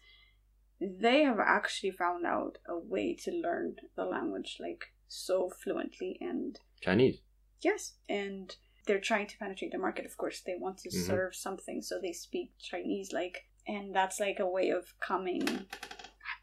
they 0.81 1.23
have 1.23 1.38
actually 1.40 1.90
found 1.90 2.27
out 2.27 2.59
a 2.68 2.79
way 2.79 3.14
to 3.25 3.31
learn 3.33 3.77
the 3.97 4.05
language 4.05 4.59
like 4.61 4.85
so 5.09 5.51
fluently 5.62 6.18
and 6.21 6.61
Chinese. 6.83 7.18
Yes, 7.62 7.94
and 8.09 8.55
they're 8.87 9.01
trying 9.01 9.27
to 9.27 9.38
penetrate 9.38 9.73
the 9.73 9.79
market. 9.79 10.07
Of 10.07 10.16
course, 10.16 10.42
they 10.44 10.57
want 10.59 10.79
to 10.79 10.88
mm-hmm. 10.88 11.07
serve 11.07 11.35
something, 11.35 11.83
so 11.83 11.99
they 12.01 12.12
speak 12.12 12.53
Chinese. 12.59 13.12
Like, 13.12 13.44
and 13.66 13.94
that's 13.94 14.21
like 14.21 14.38
a 14.38 14.49
way 14.49 14.71
of 14.71 14.94
coming. 15.01 15.66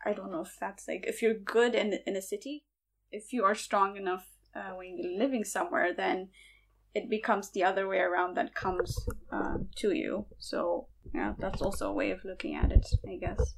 I 0.05 0.13
don't 0.13 0.31
know 0.31 0.41
if 0.41 0.55
that's 0.59 0.87
like 0.87 1.05
if 1.07 1.21
you're 1.21 1.33
good 1.33 1.75
in 1.75 1.99
in 2.05 2.15
a 2.15 2.21
city, 2.21 2.63
if 3.11 3.33
you 3.33 3.43
are 3.43 3.55
strong 3.55 3.97
enough 3.97 4.27
uh, 4.55 4.71
when 4.75 4.97
you're 4.97 5.17
living 5.17 5.43
somewhere, 5.43 5.93
then 5.95 6.29
it 6.95 7.09
becomes 7.09 7.51
the 7.51 7.63
other 7.63 7.87
way 7.87 7.99
around 7.99 8.37
that 8.37 8.55
comes 8.55 8.97
uh, 9.31 9.57
to 9.75 9.91
you. 9.91 10.25
So 10.39 10.87
yeah, 11.13 11.33
that's 11.37 11.61
also 11.61 11.89
a 11.89 11.93
way 11.93 12.11
of 12.11 12.23
looking 12.25 12.55
at 12.55 12.71
it, 12.71 12.87
I 13.07 13.17
guess. 13.17 13.55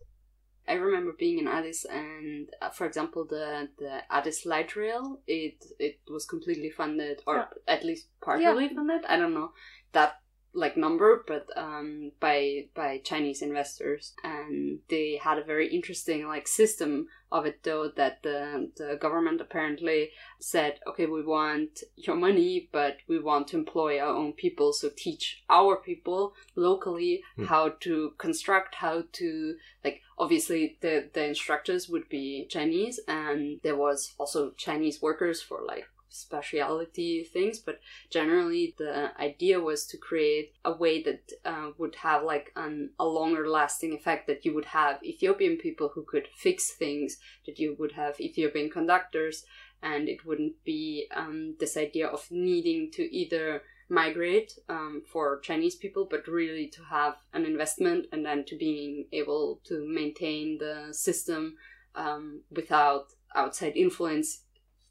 I 0.68 0.74
remember 0.74 1.14
being 1.18 1.40
in 1.40 1.48
Addis, 1.48 1.86
and 1.86 2.50
uh, 2.62 2.72
for 2.72 2.86
example, 2.86 3.26
the 3.26 3.70
the 3.78 4.02
Addis 4.12 4.46
light 4.46 4.76
rail, 4.76 5.22
it 5.26 5.64
it 5.80 6.00
was 6.10 6.26
completely 6.26 6.70
funded, 6.70 7.22
or 7.26 7.36
yeah. 7.36 7.74
at 7.74 7.86
least 7.86 8.08
partially 8.22 8.66
yeah. 8.66 8.76
funded. 8.76 9.06
I 9.08 9.16
don't 9.16 9.34
know 9.34 9.52
that 9.94 10.16
like 10.54 10.76
number, 10.76 11.24
but 11.26 11.46
um, 11.56 12.12
by 12.20 12.66
by 12.76 12.98
Chinese 13.04 13.42
investors, 13.42 14.14
and 14.24 14.80
they 14.90 15.20
had 15.24 15.38
a 15.38 15.44
very 15.44 15.74
interesting 15.74 16.28
like 16.28 16.48
system 16.48 17.08
of 17.32 17.46
it 17.46 17.64
though 17.64 17.90
that 17.96 18.24
the 18.24 18.70
the 18.78 18.98
government 19.02 19.42
apparently 19.42 20.12
said, 20.40 20.80
okay, 20.88 21.06
we 21.06 21.24
want 21.24 21.84
your 21.96 22.16
money, 22.16 22.70
but 22.72 22.98
we 23.08 23.20
want 23.20 23.48
to 23.50 23.58
employ 23.58 24.00
our 24.00 24.16
own 24.16 24.34
people, 24.34 24.74
so 24.74 24.90
teach 24.96 25.44
our 25.50 25.78
people 25.78 26.34
locally 26.56 27.22
mm. 27.38 27.46
how 27.48 27.70
to 27.80 28.14
construct, 28.18 28.76
how 28.76 29.04
to 29.14 29.56
like 29.84 30.02
obviously 30.18 30.78
the 30.82 31.10
the 31.14 31.26
instructors 31.26 31.90
would 31.90 32.08
be 32.10 32.48
Chinese, 32.50 33.00
and 33.08 33.60
there 33.64 33.76
was 33.76 34.14
also 34.18 34.52
Chinese 34.52 35.02
workers 35.02 35.42
for 35.42 35.62
like 35.68 35.88
speciality 36.18 37.24
things, 37.24 37.60
but 37.60 37.80
generally 38.10 38.76
the 38.78 39.12
idea 39.20 39.60
was 39.60 39.86
to 39.88 39.98
create 39.98 40.54
a 40.66 40.72
way 40.72 41.02
that 41.04 41.32
uh, 41.46 41.72
would 41.78 41.96
have 41.96 42.24
like 42.24 42.52
an, 42.56 42.92
a 43.00 43.06
longer 43.06 43.48
lasting 43.48 43.94
effect 43.94 44.28
that 44.28 44.46
you 44.46 44.54
would 44.54 44.66
have 44.66 45.04
Ethiopian 45.04 45.58
people 45.58 45.92
who 45.94 46.04
could 46.04 46.28
fix 46.36 46.72
things, 46.72 47.18
that 47.46 47.60
you 47.60 47.76
would 47.80 47.94
have 47.94 48.20
Ethiopian 48.20 48.70
conductors, 48.70 49.46
and 49.82 50.10
it 50.10 50.26
wouldn't 50.26 50.64
be 50.64 51.08
um, 51.16 51.56
this 51.60 51.78
idea 51.78 52.08
of 52.08 52.28
needing 52.32 52.92
to 52.92 53.04
either 53.16 53.62
migrate 53.90 54.54
um, 54.68 55.02
for 55.12 55.40
Chinese 55.40 55.76
people, 55.76 56.08
but 56.10 56.28
really 56.28 56.68
to 56.68 56.84
have 56.84 57.16
an 57.34 57.46
investment 57.46 58.06
and 58.12 58.26
then 58.26 58.44
to 58.46 58.58
being 58.58 59.06
able 59.12 59.62
to 59.64 59.88
maintain 59.88 60.58
the 60.58 60.90
system 60.92 61.56
um, 61.96 62.42
without 62.52 63.14
outside 63.36 63.76
influence 63.76 64.44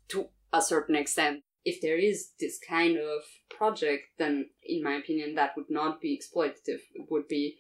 to 0.09 0.29
a 0.52 0.62
certain 0.62 0.96
extent. 0.96 1.42
If 1.64 1.80
there 1.80 1.98
is 1.98 2.30
this 2.38 2.59
kind 2.59 2.96
of 2.96 3.22
project, 3.50 4.04
then 4.18 4.50
in 4.62 4.82
my 4.82 4.94
opinion, 4.94 5.35
that 5.35 5.56
would 5.56 5.68
not 5.68 6.00
be 6.00 6.16
exploitative. 6.16 6.80
It 6.94 7.11
would 7.11 7.26
be 7.28 7.59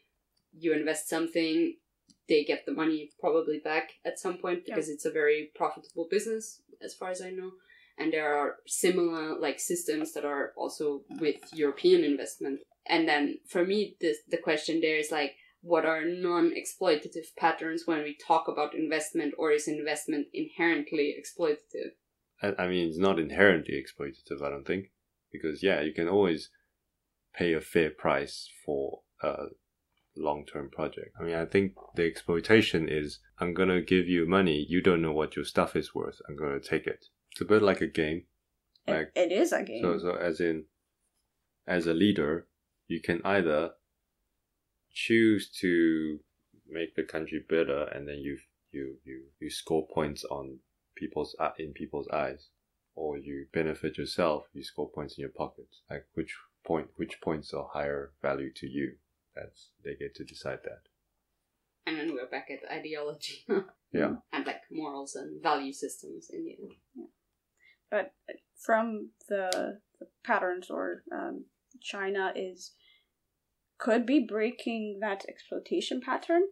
you 0.52 0.72
invest 0.72 1.08
something, 1.08 1.76
they 2.28 2.44
get 2.44 2.64
the 2.66 2.72
money 2.72 3.10
probably 3.20 3.58
back 3.58 3.90
at 4.04 4.18
some 4.18 4.38
point 4.38 4.64
because 4.64 4.88
yeah. 4.88 4.94
it's 4.94 5.04
a 5.04 5.10
very 5.10 5.50
profitable 5.54 6.06
business, 6.10 6.62
as 6.82 6.94
far 6.94 7.10
as 7.10 7.20
I 7.20 7.30
know 7.30 7.50
and 7.98 8.12
there 8.12 8.36
are 8.36 8.56
similar 8.66 9.38
like 9.38 9.58
systems 9.58 10.12
that 10.12 10.24
are 10.24 10.52
also 10.56 11.02
with 11.20 11.36
European 11.52 12.04
investment. 12.04 12.60
And 12.86 13.08
then 13.08 13.38
for 13.48 13.64
me, 13.64 13.96
the 14.00 14.14
the 14.28 14.36
question 14.36 14.80
there 14.80 14.98
is 14.98 15.10
like, 15.10 15.36
what 15.62 15.84
are 15.84 16.04
non-exploitative 16.04 17.34
patterns 17.36 17.82
when 17.86 18.02
we 18.02 18.16
talk 18.26 18.48
about 18.48 18.74
investment, 18.74 19.34
or 19.38 19.50
is 19.50 19.66
investment 19.66 20.28
inherently 20.32 21.14
exploitative? 21.18 21.92
I 22.42 22.66
mean, 22.66 22.88
it's 22.88 22.98
not 22.98 23.18
inherently 23.18 23.74
exploitative. 23.74 24.42
I 24.42 24.50
don't 24.50 24.66
think, 24.66 24.90
because 25.32 25.62
yeah, 25.62 25.80
you 25.80 25.92
can 25.92 26.08
always 26.08 26.50
pay 27.34 27.52
a 27.52 27.60
fair 27.60 27.90
price 27.90 28.48
for 28.64 29.00
a 29.22 29.46
long-term 30.16 30.70
project. 30.70 31.14
I 31.18 31.22
mean, 31.22 31.34
I 31.34 31.44
think 31.44 31.74
the 31.94 32.06
exploitation 32.06 32.88
is 32.88 33.20
I'm 33.38 33.54
gonna 33.54 33.80
give 33.80 34.06
you 34.08 34.26
money, 34.26 34.64
you 34.68 34.82
don't 34.82 35.02
know 35.02 35.12
what 35.12 35.36
your 35.36 35.44
stuff 35.44 35.76
is 35.76 35.94
worth, 35.94 36.20
I'm 36.28 36.36
gonna 36.36 36.60
take 36.60 36.86
it. 36.86 37.06
It's 37.32 37.40
a 37.40 37.44
bit 37.44 37.62
like 37.62 37.80
a 37.80 37.86
game. 37.86 38.24
Like, 38.86 39.12
it, 39.14 39.32
it 39.32 39.32
is 39.32 39.52
a 39.52 39.62
game. 39.62 39.82
So, 39.82 39.98
so 39.98 40.14
as 40.14 40.40
in, 40.40 40.64
as 41.66 41.86
a 41.86 41.94
leader, 41.94 42.46
you 42.88 43.00
can 43.00 43.20
either 43.24 43.72
choose 44.92 45.50
to 45.60 46.20
make 46.68 46.94
the 46.94 47.02
country 47.02 47.44
better, 47.48 47.84
and 47.84 48.08
then 48.08 48.18
you 48.18 48.38
you 48.72 48.96
you 49.04 49.24
you 49.40 49.50
score 49.50 49.86
points 49.92 50.24
on 50.24 50.60
people's 50.96 51.36
uh, 51.38 51.50
in 51.58 51.72
people's 51.72 52.08
eyes, 52.08 52.48
or 52.94 53.18
you 53.18 53.46
benefit 53.52 53.98
yourself, 53.98 54.44
you 54.52 54.62
score 54.62 54.90
points 54.90 55.16
in 55.16 55.22
your 55.22 55.30
pockets. 55.30 55.82
Like 55.90 56.06
which 56.14 56.34
point, 56.66 56.88
which 56.96 57.20
points 57.20 57.52
are 57.52 57.68
higher 57.72 58.12
value 58.22 58.52
to 58.54 58.66
you? 58.66 58.94
That's 59.34 59.70
they 59.84 59.94
get 59.94 60.14
to 60.16 60.24
decide 60.24 60.60
that. 60.64 60.82
And 61.86 61.98
then 61.98 62.14
we're 62.14 62.26
back 62.26 62.48
at 62.50 62.68
ideology. 62.70 63.46
yeah. 63.92 64.14
And 64.32 64.46
like 64.46 64.62
morals 64.72 65.14
and 65.14 65.40
value 65.42 65.72
systems 65.72 66.30
in 66.32 66.44
the 66.44 66.56
end. 66.60 66.72
Yeah 66.94 67.04
but 67.90 68.12
from 68.56 69.10
the, 69.28 69.78
the 69.98 70.06
patterns 70.24 70.70
or 70.70 71.02
um, 71.12 71.44
China 71.80 72.32
is 72.34 72.72
could 73.78 74.06
be 74.06 74.26
breaking 74.26 74.98
that 75.00 75.24
exploitation 75.28 76.00
pattern, 76.00 76.42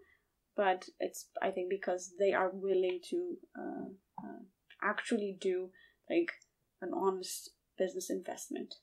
but 0.57 0.87
it's 1.01 1.27
I 1.43 1.51
think 1.51 1.71
because 1.71 2.13
they 2.19 2.33
are 2.33 2.51
willing 2.53 3.01
to 3.11 3.37
uh, 3.59 3.89
uh, 4.25 4.43
actually 4.83 5.37
do 5.41 5.71
like 6.09 6.33
an 6.81 6.93
honest 6.95 7.51
business 7.79 8.11
investment, 8.11 8.75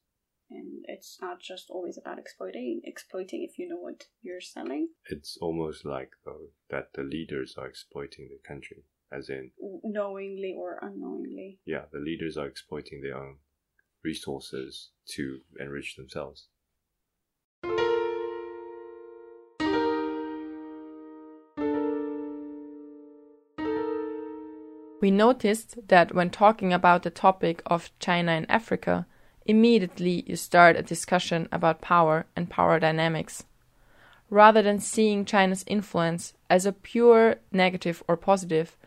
and 0.49 0.84
it's 0.88 1.17
not 1.21 1.39
just 1.41 1.69
always 1.69 1.97
about 1.97 2.19
exploiting 2.19 2.82
exploiting 2.84 3.47
if 3.49 3.58
you 3.58 3.67
know 3.67 3.77
what 3.77 4.06
you're 4.21 4.41
selling. 4.41 4.89
It's 5.06 5.38
almost 5.41 5.86
like 5.86 6.12
though 6.25 6.49
that 6.69 6.89
the 6.93 7.04
leaders 7.04 7.56
are 7.58 7.67
exploiting 7.67 8.30
the 8.30 8.47
country 8.47 8.84
as 9.12 9.30
in 9.30 9.51
knowingly 9.84 10.56
or 10.58 10.80
unknowingly. 10.82 11.60
Yeah, 11.65 11.86
the 11.91 11.99
leaders 11.99 12.38
are 12.38 12.47
exploiting 12.47 13.01
their 13.01 13.17
own 13.17 13.38
resources 14.04 14.91
to 15.10 15.39
enrich 15.60 15.95
themselves. 15.95 16.47
We 25.01 25.09
noticed 25.09 25.87
that 25.87 26.13
when 26.13 26.29
talking 26.29 26.71
about 26.71 27.01
the 27.01 27.09
topic 27.09 27.63
of 27.65 27.89
China 27.99 28.33
and 28.33 28.49
Africa, 28.49 29.07
immediately 29.47 30.23
you 30.27 30.35
start 30.35 30.77
a 30.77 30.83
discussion 30.83 31.49
about 31.51 31.81
power 31.81 32.27
and 32.35 32.47
power 32.47 32.79
dynamics. 32.79 33.43
Rather 34.29 34.61
than 34.61 34.79
seeing 34.79 35.25
China's 35.25 35.65
influence 35.65 36.33
as 36.51 36.67
a 36.67 36.71
pure 36.71 37.37
negative 37.51 38.03
or 38.07 38.15
positive, 38.15 38.77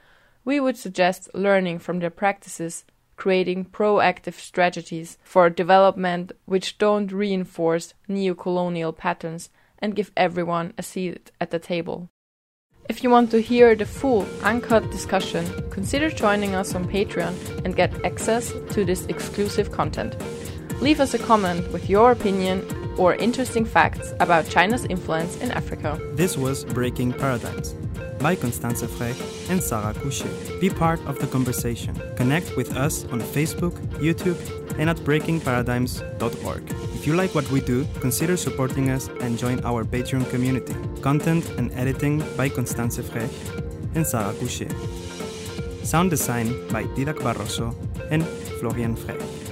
we 0.44 0.60
would 0.60 0.76
suggest 0.76 1.28
learning 1.34 1.80
from 1.80 1.98
their 1.98 2.10
practices, 2.10 2.84
creating 3.16 3.64
proactive 3.64 4.34
strategies 4.34 5.18
for 5.24 5.50
development 5.50 6.30
which 6.44 6.78
don't 6.78 7.10
reinforce 7.10 7.92
neo-colonial 8.06 8.92
patterns 8.92 9.50
and 9.80 9.96
give 9.96 10.12
everyone 10.16 10.72
a 10.78 10.82
seat 10.82 11.32
at 11.40 11.50
the 11.50 11.58
table. 11.58 12.08
If 12.86 13.02
you 13.02 13.08
want 13.08 13.30
to 13.30 13.40
hear 13.40 13.74
the 13.74 13.86
full 13.86 14.26
uncut 14.42 14.90
discussion, 14.90 15.46
consider 15.70 16.10
joining 16.10 16.54
us 16.54 16.74
on 16.74 16.86
Patreon 16.86 17.64
and 17.64 17.74
get 17.74 18.04
access 18.04 18.52
to 18.72 18.84
this 18.84 19.06
exclusive 19.06 19.72
content. 19.72 20.14
Leave 20.82 21.00
us 21.00 21.14
a 21.14 21.18
comment 21.18 21.72
with 21.72 21.88
your 21.88 22.12
opinion 22.12 22.62
or 22.98 23.14
interesting 23.14 23.64
facts 23.64 24.12
about 24.20 24.50
China's 24.50 24.84
influence 24.84 25.36
in 25.38 25.50
Africa. 25.50 25.98
This 26.12 26.36
was 26.36 26.66
Breaking 26.66 27.14
Paradigms 27.14 27.74
by 28.24 28.34
Constanze 28.34 28.86
Frech 28.96 29.18
and 29.50 29.62
Sarah 29.62 29.92
Couchet. 29.92 30.58
Be 30.58 30.70
part 30.70 30.98
of 31.06 31.18
the 31.18 31.26
conversation. 31.26 31.94
Connect 32.16 32.56
with 32.56 32.74
us 32.74 33.04
on 33.12 33.20
Facebook, 33.20 33.74
YouTube, 34.06 34.40
and 34.78 34.88
at 34.88 34.96
breakingparadigms.org. 35.08 36.62
If 36.94 37.06
you 37.06 37.14
like 37.16 37.34
what 37.34 37.46
we 37.50 37.60
do, 37.60 37.86
consider 38.00 38.38
supporting 38.38 38.90
us 38.90 39.08
and 39.20 39.36
join 39.36 39.62
our 39.62 39.84
Patreon 39.84 40.30
community. 40.30 40.74
Content 41.02 41.44
and 41.58 41.70
editing 41.72 42.20
by 42.34 42.48
Constanze 42.48 43.02
Frech 43.02 43.34
and 43.94 44.06
Sarah 44.06 44.32
Couchet. 44.40 44.72
Sound 45.84 46.08
design 46.08 46.48
by 46.68 46.84
Didac 46.96 47.18
Barroso 47.26 47.74
and 48.10 48.24
Florian 48.58 48.96
Frech. 48.96 49.43